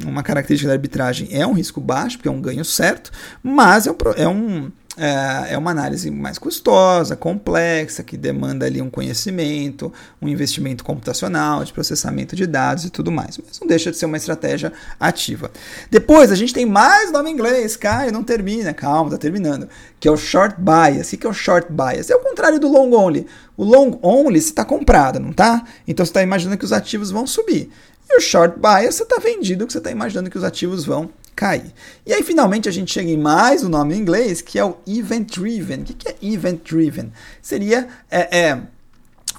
uma 0.05 0.23
característica 0.23 0.67
da 0.67 0.73
arbitragem 0.73 1.27
é 1.31 1.45
um 1.45 1.53
risco 1.53 1.81
baixo, 1.81 2.17
porque 2.17 2.29
é 2.29 2.31
um 2.31 2.41
ganho 2.41 2.63
certo, 2.63 3.11
mas 3.41 3.85
é 3.85 3.91
um, 3.91 3.95
é 4.15 4.27
um 4.27 4.71
é, 4.95 5.53
é 5.53 5.57
uma 5.57 5.71
análise 5.71 6.11
mais 6.11 6.37
custosa, 6.37 7.15
complexa, 7.15 8.03
que 8.03 8.15
demanda 8.15 8.65
ali 8.65 8.81
um 8.81 8.89
conhecimento, 8.89 9.91
um 10.21 10.27
investimento 10.27 10.83
computacional, 10.83 11.63
de 11.63 11.73
processamento 11.73 12.35
de 12.35 12.45
dados 12.45 12.85
e 12.85 12.89
tudo 12.89 13.11
mais. 13.11 13.37
Mas 13.37 13.59
não 13.59 13.67
deixa 13.67 13.91
de 13.91 13.97
ser 13.97 14.05
uma 14.05 14.17
estratégia 14.17 14.71
ativa. 14.99 15.51
Depois, 15.89 16.31
a 16.31 16.35
gente 16.35 16.53
tem 16.53 16.65
mais 16.65 17.11
nome 17.11 17.29
em 17.29 17.33
inglês, 17.33 17.75
Caio, 17.75 18.11
não 18.11 18.23
termina, 18.23 18.73
calma, 18.73 19.11
tá 19.11 19.17
terminando, 19.17 19.67
que 19.99 20.07
é 20.07 20.11
o 20.11 20.17
short 20.17 20.55
bias. 20.59 21.11
O 21.11 21.17
que 21.17 21.25
é 21.25 21.29
o 21.29 21.33
short 21.33 21.71
bias? 21.71 22.09
É 22.09 22.15
o 22.15 22.19
contrário 22.19 22.59
do 22.59 22.67
long 22.67 22.93
only. 22.93 23.25
O 23.57 23.63
long 23.63 23.99
only 24.01 24.37
está 24.37 24.63
comprado, 24.63 25.19
não 25.19 25.33
tá? 25.33 25.63
Então 25.87 26.05
você 26.05 26.11
está 26.11 26.21
imaginando 26.21 26.57
que 26.57 26.65
os 26.65 26.73
ativos 26.73 27.09
vão 27.09 27.25
subir. 27.25 27.69
E 28.09 28.17
o 28.17 28.21
short 28.21 28.59
bias, 28.59 28.95
você 28.95 29.03
está 29.03 29.17
vendido, 29.17 29.65
que 29.65 29.71
você 29.71 29.79
está 29.79 29.89
imaginando 29.89 30.29
que 30.29 30.37
os 30.37 30.43
ativos 30.43 30.85
vão 30.85 31.09
cair. 31.35 31.73
E 32.05 32.13
aí, 32.13 32.23
finalmente, 32.23 32.69
a 32.69 32.71
gente 32.71 32.91
chega 32.91 33.09
em 33.09 33.17
mais 33.17 33.63
um 33.63 33.69
nome 33.69 33.95
em 33.95 33.99
inglês, 33.99 34.41
que 34.41 34.59
é 34.59 34.65
o 34.65 34.77
Event 34.87 35.35
Driven. 35.35 35.81
O 35.81 35.83
que 35.83 36.07
é 36.07 36.15
Event 36.21 36.61
Driven? 36.69 37.11
Seria 37.41 37.87
é, 38.09 38.39
é 38.39 38.61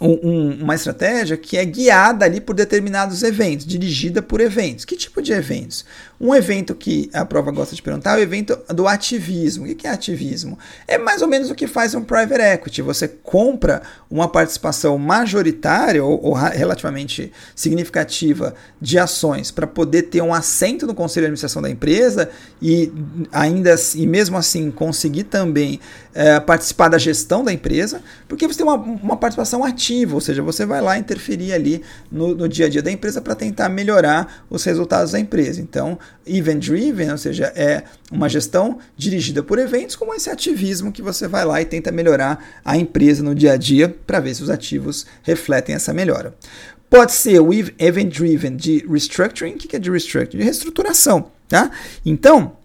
um, 0.00 0.62
uma 0.62 0.74
estratégia 0.74 1.36
que 1.36 1.56
é 1.56 1.64
guiada 1.64 2.24
ali 2.24 2.40
por 2.40 2.54
determinados 2.54 3.22
eventos, 3.22 3.66
dirigida 3.66 4.20
por 4.20 4.40
eventos. 4.40 4.84
Que 4.84 4.96
tipo 4.96 5.22
de 5.22 5.32
eventos? 5.32 5.84
Um 6.24 6.34
evento 6.34 6.74
que 6.74 7.10
a 7.12 7.22
prova 7.22 7.50
gosta 7.50 7.76
de 7.76 7.82
perguntar 7.82 8.16
é 8.16 8.20
o 8.20 8.22
evento 8.22 8.58
do 8.68 8.88
ativismo. 8.88 9.66
O 9.66 9.74
que 9.74 9.86
é 9.86 9.90
ativismo? 9.90 10.58
É 10.88 10.96
mais 10.96 11.20
ou 11.20 11.28
menos 11.28 11.50
o 11.50 11.54
que 11.54 11.66
faz 11.66 11.94
um 11.94 12.02
private 12.02 12.40
equity. 12.40 12.80
Você 12.80 13.06
compra 13.06 13.82
uma 14.10 14.26
participação 14.26 14.96
majoritária 14.96 16.02
ou, 16.02 16.18
ou 16.24 16.32
relativamente 16.32 17.30
significativa 17.54 18.54
de 18.80 18.98
ações 18.98 19.50
para 19.50 19.66
poder 19.66 20.04
ter 20.04 20.22
um 20.22 20.32
assento 20.32 20.86
no 20.86 20.94
conselho 20.94 21.24
de 21.24 21.26
administração 21.26 21.60
da 21.60 21.68
empresa 21.68 22.30
e 22.62 22.90
ainda 23.30 23.74
e 23.94 24.06
mesmo 24.06 24.38
assim 24.38 24.70
conseguir 24.70 25.24
também 25.24 25.78
é, 26.14 26.40
participar 26.40 26.88
da 26.88 26.96
gestão 26.96 27.44
da 27.44 27.52
empresa, 27.52 28.00
porque 28.26 28.46
você 28.46 28.58
tem 28.58 28.66
uma, 28.66 28.76
uma 28.76 29.16
participação 29.16 29.62
ativa, 29.64 30.14
ou 30.14 30.20
seja, 30.20 30.40
você 30.40 30.64
vai 30.64 30.80
lá 30.80 30.96
interferir 30.96 31.52
ali 31.52 31.82
no, 32.10 32.34
no 32.34 32.48
dia 32.48 32.66
a 32.66 32.68
dia 32.68 32.80
da 32.80 32.90
empresa 32.90 33.20
para 33.20 33.34
tentar 33.34 33.68
melhorar 33.68 34.46
os 34.48 34.64
resultados 34.64 35.12
da 35.12 35.20
empresa. 35.20 35.60
Então, 35.60 35.98
event 36.26 36.64
driven, 36.64 37.10
ou 37.10 37.18
seja, 37.18 37.52
é 37.54 37.84
uma 38.10 38.28
gestão 38.28 38.78
dirigida 38.96 39.42
por 39.42 39.58
eventos, 39.58 39.96
como 39.96 40.14
esse 40.14 40.30
ativismo 40.30 40.92
que 40.92 41.02
você 41.02 41.28
vai 41.28 41.44
lá 41.44 41.60
e 41.60 41.64
tenta 41.64 41.92
melhorar 41.92 42.60
a 42.64 42.76
empresa 42.76 43.22
no 43.22 43.34
dia 43.34 43.52
a 43.52 43.56
dia 43.56 43.88
para 44.06 44.20
ver 44.20 44.34
se 44.34 44.42
os 44.42 44.50
ativos 44.50 45.06
refletem 45.22 45.74
essa 45.74 45.92
melhora. 45.92 46.34
Pode 46.88 47.12
ser 47.12 47.40
o 47.40 47.52
event 47.52 48.12
driven 48.14 48.56
de 48.56 48.86
restructuring, 48.88 49.54
o 49.54 49.56
que 49.56 49.74
é 49.74 49.78
de 49.78 49.90
restructuring? 49.90 50.38
De 50.38 50.44
reestruturação, 50.44 51.30
tá? 51.48 51.70
Então, 52.06 52.56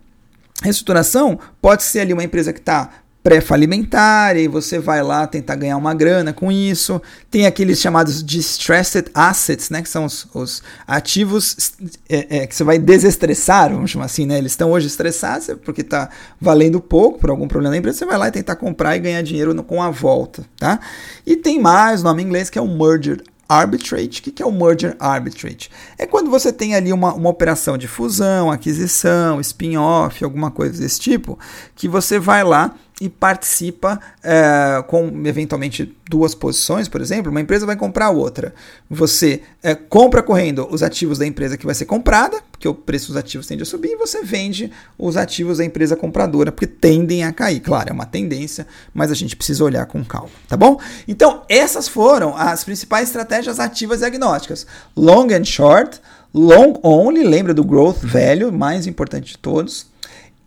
reestruturação 0.62 1.40
pode 1.62 1.84
ser 1.84 2.02
ali 2.02 2.14
uma 2.14 2.24
empresa 2.24 2.54
que 2.54 2.60
está 2.60 3.02
pré-falimentar, 3.30 4.36
e 4.38 4.48
você 4.48 4.80
vai 4.80 5.04
lá 5.04 5.28
tentar 5.28 5.56
ganhar 5.56 5.78
uma 5.78 5.94
grana 5.94 6.34
com 6.34 6.52
isso. 6.52 7.00
Tem 7.30 7.46
aqueles 7.46 7.80
chamados 7.80 8.24
distressed 8.24 9.06
assets, 9.14 9.70
né, 9.70 9.84
que 9.84 9.90
são 9.90 10.06
os, 10.06 10.26
os 10.34 10.64
ativos 10.88 11.74
é, 12.10 12.38
é, 12.38 12.48
que 12.48 12.56
você 12.56 12.64
vai 12.64 12.80
desestressar, 12.80 13.70
vamos 13.70 13.92
chamar 13.92 14.06
assim, 14.06 14.26
né? 14.26 14.40
Eles 14.40 14.54
estão 14.54 14.72
hoje 14.72 14.88
estressados 14.88 15.48
porque 15.64 15.82
está 15.82 16.10
valendo 16.42 16.82
pouco 16.82 17.20
por 17.20 17.30
algum 17.30 17.48
problema 17.48 17.74
da 17.74 17.78
empresa, 17.78 18.00
você 18.00 18.06
vai 18.06 18.18
lá 18.18 18.30
e 18.30 18.32
tentar 18.32 18.56
comprar 18.56 18.96
e 18.96 19.00
ganhar 19.00 19.22
dinheiro 19.22 19.54
no, 19.54 19.64
com 19.64 19.84
a 19.84 19.92
volta, 19.92 20.44
tá? 20.58 20.80
E 21.24 21.36
tem 21.36 21.62
mais 21.62 22.02
nome 22.02 22.24
em 22.24 22.26
inglês 22.26 22.50
que 22.50 22.58
é 22.58 22.62
o 22.62 22.68
merger 22.68 23.22
arbitrage. 23.48 24.20
O 24.20 24.22
que 24.32 24.42
é 24.42 24.46
o 24.46 24.52
merger 24.52 24.96
arbitrage? 25.00 25.70
É 25.98 26.06
quando 26.06 26.32
você 26.32 26.54
tem 26.54 26.76
ali 26.76 26.94
uma, 26.94 27.14
uma 27.14 27.30
operação 27.30 27.78
de 27.78 27.88
fusão, 27.88 28.52
aquisição, 28.52 29.40
spin-off, 29.42 30.24
alguma 30.24 30.50
coisa 30.50 30.80
desse 30.80 31.00
tipo, 31.00 31.38
que 31.76 31.88
você 31.88 32.18
vai 32.18 32.44
lá 32.44 32.76
e 33.00 33.08
participa 33.08 34.00
é, 34.22 34.84
com 34.88 35.26
eventualmente 35.26 35.96
duas 36.10 36.36
posições, 36.36 36.88
por 36.88 37.00
exemplo, 37.02 37.32
uma 37.32 37.40
empresa 37.40 37.66
vai 37.66 37.76
comprar 37.76 38.10
outra. 38.10 38.54
Você 38.90 39.42
é, 39.64 39.76
compra 39.76 40.22
correndo 40.22 40.68
os 40.70 40.84
ativos 40.84 41.18
da 41.18 41.26
empresa 41.26 41.58
que 41.58 41.66
vai 41.66 41.76
ser 41.76 41.86
comprada, 41.86 42.42
porque 42.52 42.68
o 42.68 42.74
preço 42.74 43.08
dos 43.08 43.18
ativos 43.18 43.48
tende 43.48 43.64
a 43.64 43.66
subir, 43.66 43.92
e 43.92 43.96
você 43.96 44.24
vende 44.24 44.72
os 44.98 45.16
ativos 45.16 45.60
da 45.60 45.66
empresa 45.66 45.96
compradora, 45.96 46.52
porque 46.52 46.68
tendem 46.68 47.24
a 47.24 47.32
cair. 47.32 47.60
Claro, 47.60 47.90
é 47.90 47.94
uma 47.94 48.06
tendência, 48.06 48.68
mas 48.94 49.12
a 49.12 49.16
gente 49.16 49.36
precisa 49.36 49.64
olhar 49.64 49.86
com 49.86 50.04
calma, 50.04 50.30
tá 50.48 50.58
bom? 50.58 50.80
Então, 51.08 51.44
essas 51.48 51.88
foram 51.88 52.36
as 52.36 52.64
principais 52.64 53.08
estratégias 53.08 53.60
ativas 53.60 54.02
e 54.02 54.06
agnósticas. 54.06 54.66
Long 54.96 55.28
and 55.32 55.46
short, 55.46 56.02
long 56.34 56.80
only, 56.84 57.24
lembra 57.24 57.54
do 57.54 57.64
growth 57.64 58.00
velho, 58.00 58.52
mais 58.52 58.88
importante 58.88 59.32
de 59.32 59.38
todos 59.38 59.88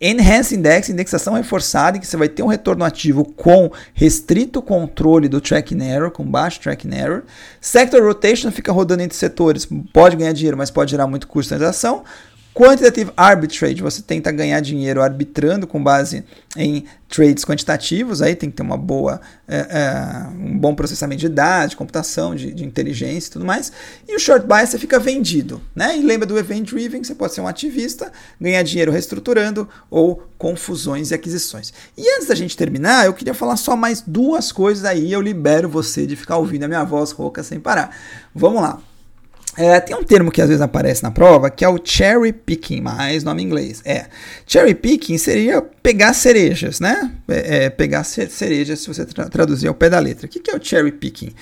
Enhanced 0.05 0.59
Index, 0.59 0.89
indexação 0.89 1.33
reforçada, 1.33 1.95
em 1.95 2.01
que 2.01 2.05
você 2.05 2.17
vai 2.17 2.27
ter 2.27 2.43
um 2.43 2.47
retorno 2.47 2.83
ativo 2.83 3.23
com 3.23 3.71
restrito 3.93 4.61
controle 4.61 5.29
do 5.29 5.39
track 5.39 5.73
error, 5.81 6.11
com 6.11 6.25
baixo 6.25 6.59
track 6.59 6.85
error. 6.93 7.23
Sector 7.61 8.03
Rotation 8.03 8.51
fica 8.51 8.69
rodando 8.73 9.01
entre 9.01 9.17
setores, 9.17 9.65
pode 9.93 10.17
ganhar 10.17 10.33
dinheiro, 10.33 10.57
mas 10.57 10.69
pode 10.69 10.91
gerar 10.91 11.07
muito 11.07 11.25
custo 11.25 11.53
de 11.53 11.59
transação. 11.59 12.03
Quantitative 12.53 13.11
Arbitrage, 13.17 13.81
você 13.81 14.01
tenta 14.01 14.31
ganhar 14.31 14.59
dinheiro 14.59 15.01
arbitrando 15.01 15.65
com 15.65 15.83
base 15.83 16.23
em 16.55 16.85
trades 17.09 17.43
quantitativos, 17.43 18.21
aí 18.21 18.35
tem 18.35 18.49
que 18.49 18.55
ter 18.55 18.61
uma 18.61 18.77
boa, 18.77 19.19
é, 19.47 19.57
é, 19.57 20.27
um 20.29 20.57
bom 20.59 20.75
processamento 20.75 21.19
de 21.19 21.29
dados, 21.29 21.71
de 21.71 21.77
computação, 21.77 22.35
de, 22.35 22.53
de, 22.53 22.63
inteligência 22.63 23.29
e 23.29 23.31
tudo 23.31 23.45
mais. 23.45 23.71
E 24.07 24.15
o 24.15 24.19
short 24.19 24.45
bias 24.45 24.69
você 24.69 24.77
fica 24.77 24.99
vendido, 24.99 25.59
né? 25.75 25.97
E 25.97 26.03
lembra 26.03 26.27
do 26.27 26.37
event 26.37 26.69
driven, 26.69 27.03
você 27.03 27.15
pode 27.15 27.33
ser 27.33 27.41
um 27.41 27.47
ativista, 27.47 28.11
ganhar 28.39 28.61
dinheiro 28.61 28.91
reestruturando 28.91 29.67
ou 29.89 30.23
com 30.37 30.55
fusões 30.55 31.09
e 31.09 31.15
aquisições. 31.15 31.73
E 31.97 32.07
antes 32.15 32.27
da 32.27 32.35
gente 32.35 32.55
terminar, 32.55 33.07
eu 33.07 33.13
queria 33.13 33.33
falar 33.33 33.57
só 33.57 33.75
mais 33.75 34.03
duas 34.05 34.51
coisas 34.51 34.85
aí, 34.85 35.11
eu 35.11 35.21
libero 35.21 35.67
você 35.67 36.05
de 36.05 36.15
ficar 36.15 36.37
ouvindo 36.37 36.63
a 36.63 36.67
minha 36.67 36.83
voz 36.83 37.11
rouca 37.11 37.41
sem 37.41 37.59
parar. 37.59 37.97
Vamos 38.35 38.61
lá. 38.61 38.79
É, 39.55 39.79
tem 39.79 39.95
um 39.95 40.03
termo 40.03 40.31
que 40.31 40.41
às 40.41 40.47
vezes 40.47 40.61
aparece 40.61 41.03
na 41.03 41.11
prova 41.11 41.49
que 41.49 41.63
é 41.63 41.69
o 41.69 41.79
cherry 41.83 42.33
picking, 42.33 42.81
mais 42.81 43.23
nome 43.23 43.43
em 43.43 43.45
inglês. 43.45 43.81
É, 43.85 44.07
cherry 44.47 44.73
picking 44.73 45.17
seria 45.17 45.61
pegar 45.61 46.13
cerejas, 46.13 46.79
né? 46.79 47.11
É, 47.27 47.65
é, 47.65 47.69
pegar 47.69 48.03
cerejas 48.03 48.79
se 48.79 48.87
você 48.87 49.05
tra 49.05 49.29
traduzir 49.29 49.67
ao 49.67 49.75
pé 49.75 49.89
da 49.89 49.99
letra. 49.99 50.25
O 50.25 50.29
que, 50.29 50.39
que 50.39 50.49
é 50.49 50.55
o 50.55 50.63
cherry 50.63 50.91
picking? 50.91 51.33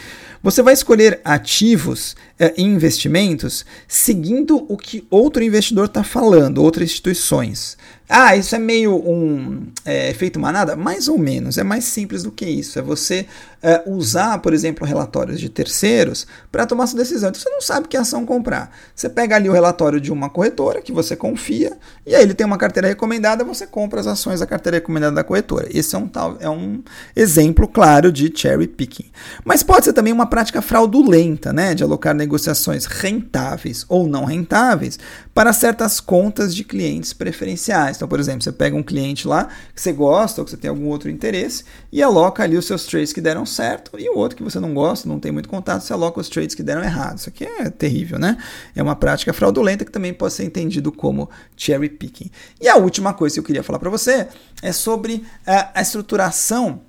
Você 0.44 0.62
vai 0.62 0.74
escolher 0.74 1.22
ativos 1.24 2.16
é, 2.38 2.54
e 2.58 2.64
investimentos 2.64 3.64
seguindo 3.88 4.66
o 4.68 4.76
que 4.76 5.06
outro 5.10 5.44
investidor 5.44 5.86
está 5.86 6.04
falando, 6.04 6.62
outras 6.62 6.90
instituições. 6.90 7.78
Ah, 8.14 8.36
isso 8.36 8.54
é 8.54 8.60
meio 8.60 8.94
um 8.94 9.68
é, 9.86 10.10
efeito 10.10 10.38
manada? 10.38 10.76
Mais 10.76 11.08
ou 11.08 11.18
menos, 11.18 11.58
é 11.58 11.64
mais 11.64 11.86
simples 11.86 12.24
do 12.24 12.32
que 12.32 12.46
isso. 12.46 12.78
É 12.78 12.82
você 12.82 13.26
é, 13.64 13.84
usar, 13.86 14.40
por 14.40 14.54
exemplo, 14.54 14.86
relatórios 14.86 15.40
de 15.40 15.48
terceiros 15.48 16.28
para 16.52 16.66
tomar 16.66 16.88
sua 16.88 17.00
decisão. 17.00 17.30
Então, 17.30 17.40
você 17.40 17.50
não 17.50 17.62
sabe 17.62 17.88
que 17.88 17.96
ação 17.96 18.26
comprar. 18.26 18.76
Você 18.94 19.08
pega 19.08 19.38
ali 19.38 19.48
o 19.48 19.54
relatório 19.54 20.02
de 20.02 20.12
uma 20.12 20.30
corretora 20.30 20.82
que 20.82 20.92
você 20.92 21.16
confia, 21.16 21.78
e 22.06 22.14
aí 22.14 22.22
ele 22.22 22.34
tem 22.34 22.46
uma 22.46 22.58
carteira 22.58 22.90
recomendada, 22.90 23.46
você 23.46 23.66
compra 23.66 24.02
as 24.02 24.08
ações 24.08 24.42
da 24.42 24.46
carteira 24.46 24.78
recomendada 24.78 25.16
da 25.16 25.24
corretora. 25.24 25.70
Esse 25.72 25.96
é 25.96 25.98
um, 25.98 26.08
tal, 26.08 26.36
é 26.42 26.50
um 26.50 26.84
exemplo 27.16 27.66
claro 27.66 28.12
de 28.12 28.30
cherry 28.36 28.68
picking. 28.68 29.10
Mas 29.46 29.64
pode 29.64 29.86
ser 29.86 29.94
também 29.94 30.12
uma 30.12 30.26
prática 30.26 30.62
fraudulenta, 30.62 31.54
né, 31.54 31.74
de 31.74 31.82
alocar 31.82 32.14
negociações 32.14 32.86
rentáveis 32.86 33.86
ou 33.88 34.06
não 34.06 34.26
rentáveis 34.26 35.00
para 35.34 35.54
certas 35.54 36.02
contas 36.02 36.54
de 36.54 36.66
clientes 36.66 37.14
preferenciais. 37.14 38.01
Então, 38.02 38.10
por 38.10 38.20
exemplo, 38.20 38.42
você 38.42 38.52
pega 38.52 38.76
um 38.76 38.82
cliente 38.82 39.28
lá 39.28 39.48
que 39.76 39.80
você 39.80 39.94
gosta 39.94 40.42
ou 40.42 40.46
que 40.46 40.50
você 40.50 40.58
tem 40.58 40.72
algum 40.72 40.88
outro 40.88 41.08
interesse 41.08 41.64
e 41.92 42.02
aloca 42.02 42.42
ali 42.42 42.58
os 42.58 42.66
seus 42.66 42.88
trades 42.88 43.14
que 43.14 43.22
deram 43.22 43.46
certo 43.46 43.92
e 44.00 44.10
o 44.10 44.18
outro 44.18 44.36
que 44.36 44.42
você 44.42 44.60
não 44.60 44.74
gosta, 44.74 45.08
não 45.08 45.20
tem 45.20 45.32
muito 45.32 45.48
contato, 45.48 45.84
você 45.84 45.94
aloca 45.94 46.20
os 46.20 46.28
trades 46.28 46.56
que 46.56 46.64
deram 46.64 46.84
errado. 46.84 47.20
Isso 47.20 47.30
aqui 47.30 47.46
é 47.46 47.70
terrível, 47.70 48.18
né? 48.18 48.38
É 48.76 48.82
uma 48.82 48.96
prática 48.96 49.32
fraudulenta 49.34 49.86
que 49.86 49.92
também 49.92 50.16
pode 50.16 50.34
ser 50.34 50.46
entendido 50.46 50.92
como 50.92 51.30
cherry 51.56 51.90
picking. 51.90 52.32
E 52.60 52.68
a 52.68 52.76
última 52.76 53.14
coisa 53.14 53.36
que 53.36 53.40
eu 53.40 53.44
queria 53.44 53.62
falar 53.62 53.78
para 53.78 53.92
você 53.92 54.28
é 54.64 54.72
sobre 54.72 55.18
uh, 55.18 55.70
a 55.76 55.82
estruturação 55.84 56.82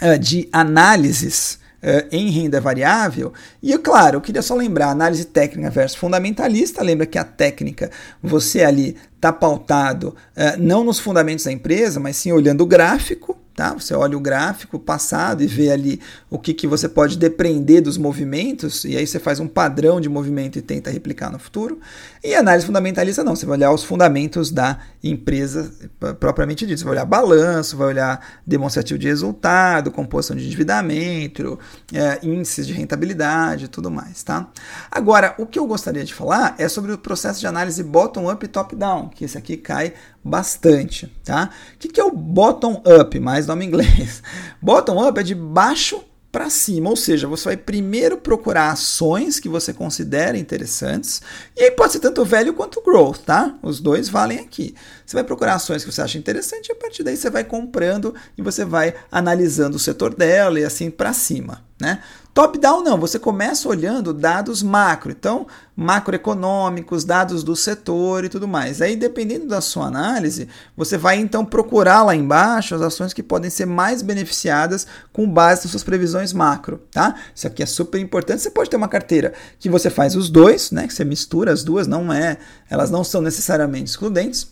uh, 0.00 0.16
de 0.20 0.48
análises 0.52 1.58
Uh, 1.80 2.08
em 2.10 2.28
renda 2.28 2.60
variável. 2.60 3.32
E, 3.62 3.78
claro, 3.78 4.16
eu 4.16 4.20
queria 4.20 4.42
só 4.42 4.56
lembrar, 4.56 4.88
análise 4.88 5.24
técnica 5.24 5.70
versus 5.70 5.96
fundamentalista. 5.96 6.82
Lembra 6.82 7.06
que 7.06 7.16
a 7.16 7.22
técnica, 7.22 7.88
você 8.20 8.64
ali 8.64 8.96
está 9.14 9.32
pautado 9.32 10.08
uh, 10.08 10.60
não 10.60 10.82
nos 10.82 10.98
fundamentos 10.98 11.44
da 11.44 11.52
empresa, 11.52 12.00
mas 12.00 12.16
sim 12.16 12.32
olhando 12.32 12.62
o 12.62 12.66
gráfico. 12.66 13.38
Tá? 13.58 13.74
Você 13.74 13.92
olha 13.92 14.16
o 14.16 14.20
gráfico 14.20 14.78
passado 14.78 15.42
e 15.42 15.46
vê 15.48 15.72
ali 15.72 16.00
o 16.30 16.38
que, 16.38 16.54
que 16.54 16.64
você 16.64 16.88
pode 16.88 17.18
depreender 17.18 17.82
dos 17.82 17.98
movimentos, 17.98 18.84
e 18.84 18.96
aí 18.96 19.04
você 19.04 19.18
faz 19.18 19.40
um 19.40 19.48
padrão 19.48 20.00
de 20.00 20.08
movimento 20.08 20.60
e 20.60 20.62
tenta 20.62 20.92
replicar 20.92 21.28
no 21.28 21.40
futuro. 21.40 21.80
E 22.22 22.36
análise 22.36 22.64
fundamentalista 22.64 23.24
não, 23.24 23.34
você 23.34 23.44
vai 23.44 23.58
olhar 23.58 23.72
os 23.72 23.82
fundamentos 23.82 24.52
da 24.52 24.78
empresa 25.02 25.72
propriamente 26.20 26.64
dito. 26.64 26.78
Você 26.78 26.84
vai 26.84 26.92
olhar 26.92 27.04
balanço, 27.04 27.76
vai 27.76 27.88
olhar 27.88 28.24
demonstrativo 28.46 28.96
de 28.96 29.08
resultado, 29.08 29.90
composição 29.90 30.36
de 30.36 30.46
endividamento, 30.46 31.58
é, 31.92 32.20
índices 32.22 32.64
de 32.64 32.72
rentabilidade 32.72 33.64
e 33.64 33.68
tudo 33.68 33.90
mais. 33.90 34.22
Tá? 34.22 34.48
Agora, 34.88 35.34
o 35.36 35.44
que 35.44 35.58
eu 35.58 35.66
gostaria 35.66 36.04
de 36.04 36.14
falar 36.14 36.54
é 36.58 36.68
sobre 36.68 36.92
o 36.92 36.98
processo 36.98 37.40
de 37.40 37.46
análise 37.48 37.82
bottom-up 37.82 38.44
e 38.44 38.48
top-down, 38.48 39.08
que 39.08 39.24
esse 39.24 39.36
aqui 39.36 39.56
cai 39.56 39.94
bastante, 40.28 41.06
tá? 41.24 41.50
O 41.74 41.78
que, 41.78 41.88
que 41.88 42.00
é 42.00 42.04
o 42.04 42.12
bottom 42.12 42.82
up? 42.86 43.18
Mais 43.18 43.46
nome 43.46 43.64
inglês. 43.64 44.22
Bottom 44.60 45.08
up 45.08 45.18
é 45.18 45.22
de 45.22 45.34
baixo 45.34 46.04
para 46.30 46.50
cima, 46.50 46.90
ou 46.90 46.96
seja, 46.96 47.26
você 47.26 47.44
vai 47.46 47.56
primeiro 47.56 48.18
procurar 48.18 48.70
ações 48.70 49.40
que 49.40 49.48
você 49.48 49.72
considera 49.72 50.36
interessantes, 50.36 51.22
e 51.56 51.64
aí 51.64 51.70
pode 51.70 51.92
ser 51.92 52.00
tanto 52.00 52.24
velho 52.24 52.52
quanto 52.52 52.82
growth, 52.82 53.20
tá? 53.24 53.56
Os 53.62 53.80
dois 53.80 54.08
valem 54.08 54.38
aqui. 54.38 54.74
você 55.06 55.16
vai 55.16 55.24
procurar 55.24 55.54
ações 55.54 55.84
que 55.84 55.90
você 55.90 56.02
acha 56.02 56.18
interessante 56.18 56.68
e 56.68 56.72
a 56.72 56.76
partir 56.76 57.02
daí 57.02 57.16
você 57.16 57.30
vai 57.30 57.44
comprando 57.44 58.14
e 58.36 58.42
você 58.42 58.64
vai 58.64 58.94
analisando 59.10 59.76
o 59.76 59.80
setor 59.80 60.14
dela 60.14 60.60
e 60.60 60.64
assim 60.64 60.90
para 60.90 61.12
cima. 61.14 61.66
Né? 61.80 62.02
Top-down 62.38 62.84
não, 62.84 62.96
você 62.96 63.18
começa 63.18 63.68
olhando 63.68 64.14
dados 64.14 64.62
macro, 64.62 65.10
então 65.10 65.44
macroeconômicos, 65.74 67.02
dados 67.02 67.42
do 67.42 67.56
setor 67.56 68.24
e 68.24 68.28
tudo 68.28 68.46
mais. 68.46 68.80
Aí, 68.80 68.94
dependendo 68.94 69.48
da 69.48 69.60
sua 69.60 69.86
análise, 69.86 70.48
você 70.76 70.96
vai 70.96 71.16
então 71.18 71.44
procurar 71.44 72.04
lá 72.04 72.14
embaixo 72.14 72.76
as 72.76 72.80
ações 72.80 73.12
que 73.12 73.24
podem 73.24 73.50
ser 73.50 73.66
mais 73.66 74.02
beneficiadas 74.02 74.86
com 75.12 75.28
base 75.28 75.64
nas 75.64 75.72
suas 75.72 75.82
previsões 75.82 76.32
macro, 76.32 76.80
tá? 76.92 77.16
Isso 77.34 77.48
aqui 77.48 77.60
é 77.60 77.66
super 77.66 78.00
importante. 78.00 78.40
Você 78.40 78.52
pode 78.52 78.70
ter 78.70 78.76
uma 78.76 78.86
carteira 78.86 79.34
que 79.58 79.68
você 79.68 79.90
faz 79.90 80.14
os 80.14 80.30
dois, 80.30 80.70
né? 80.70 80.86
Que 80.86 80.94
você 80.94 81.04
mistura 81.04 81.52
as 81.52 81.64
duas, 81.64 81.88
não 81.88 82.12
é, 82.12 82.38
elas 82.70 82.88
não 82.88 83.02
são 83.02 83.20
necessariamente 83.20 83.90
excludentes. 83.90 84.46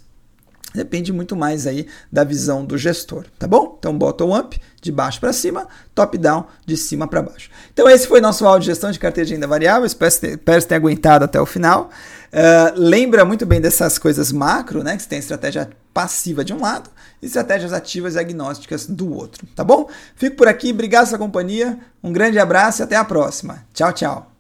Depende 0.75 1.13
muito 1.13 1.35
mais 1.35 1.67
aí 1.67 1.87
da 2.13 2.23
visão 2.23 2.65
do 2.65 2.77
gestor, 2.77 3.25
tá 3.39 3.47
bom? 3.47 3.77
Então, 3.79 3.97
bottom 3.97 4.37
up, 4.37 4.61
de 4.81 4.93
baixo 4.93 5.19
para 5.19 5.33
cima, 5.33 5.67
top 5.95 6.19
down, 6.19 6.45
de 6.67 6.77
cima 6.77 7.09
para 7.09 7.23
baixo. 7.23 7.51
Então, 7.73 7.89
esse 7.89 8.07
foi 8.07 8.21
nosso 8.21 8.45
áudio 8.47 8.61
de 8.61 8.67
gestão 8.67 8.91
de 8.91 8.99
carteira 8.99 9.27
de 9.27 9.35
renda 9.35 9.47
variável. 9.47 9.87
Espero 9.87 10.13
que 10.13 10.39
você 10.45 10.67
tenha 10.67 10.79
aguentado 10.79 11.25
até 11.25 11.41
o 11.41 11.47
final. 11.47 11.91
Uh, 12.27 12.75
lembra 12.77 13.25
muito 13.25 13.47
bem 13.47 13.61
dessas 13.61 13.97
coisas 13.97 14.31
macro, 14.33 14.83
né? 14.83 14.97
Que 14.97 15.03
você 15.03 15.09
tem 15.09 15.19
estratégia 15.19 15.71
passiva 15.95 16.45
de 16.45 16.53
um 16.53 16.61
lado 16.61 16.91
e 17.23 17.27
estratégias 17.27 17.73
ativas 17.73 18.15
e 18.15 18.19
agnósticas 18.19 18.87
do 18.87 19.11
outro, 19.15 19.47
tá 19.55 19.65
bom? 19.65 19.89
Fico 20.15 20.37
por 20.37 20.47
aqui, 20.47 20.71
obrigado 20.71 21.07
pela 21.07 21.19
companhia, 21.19 21.79
um 22.03 22.13
grande 22.13 22.39
abraço 22.39 22.83
e 22.83 22.85
até 22.85 22.97
a 22.97 23.05
próxima. 23.05 23.65
Tchau, 23.73 23.93
tchau. 23.95 24.36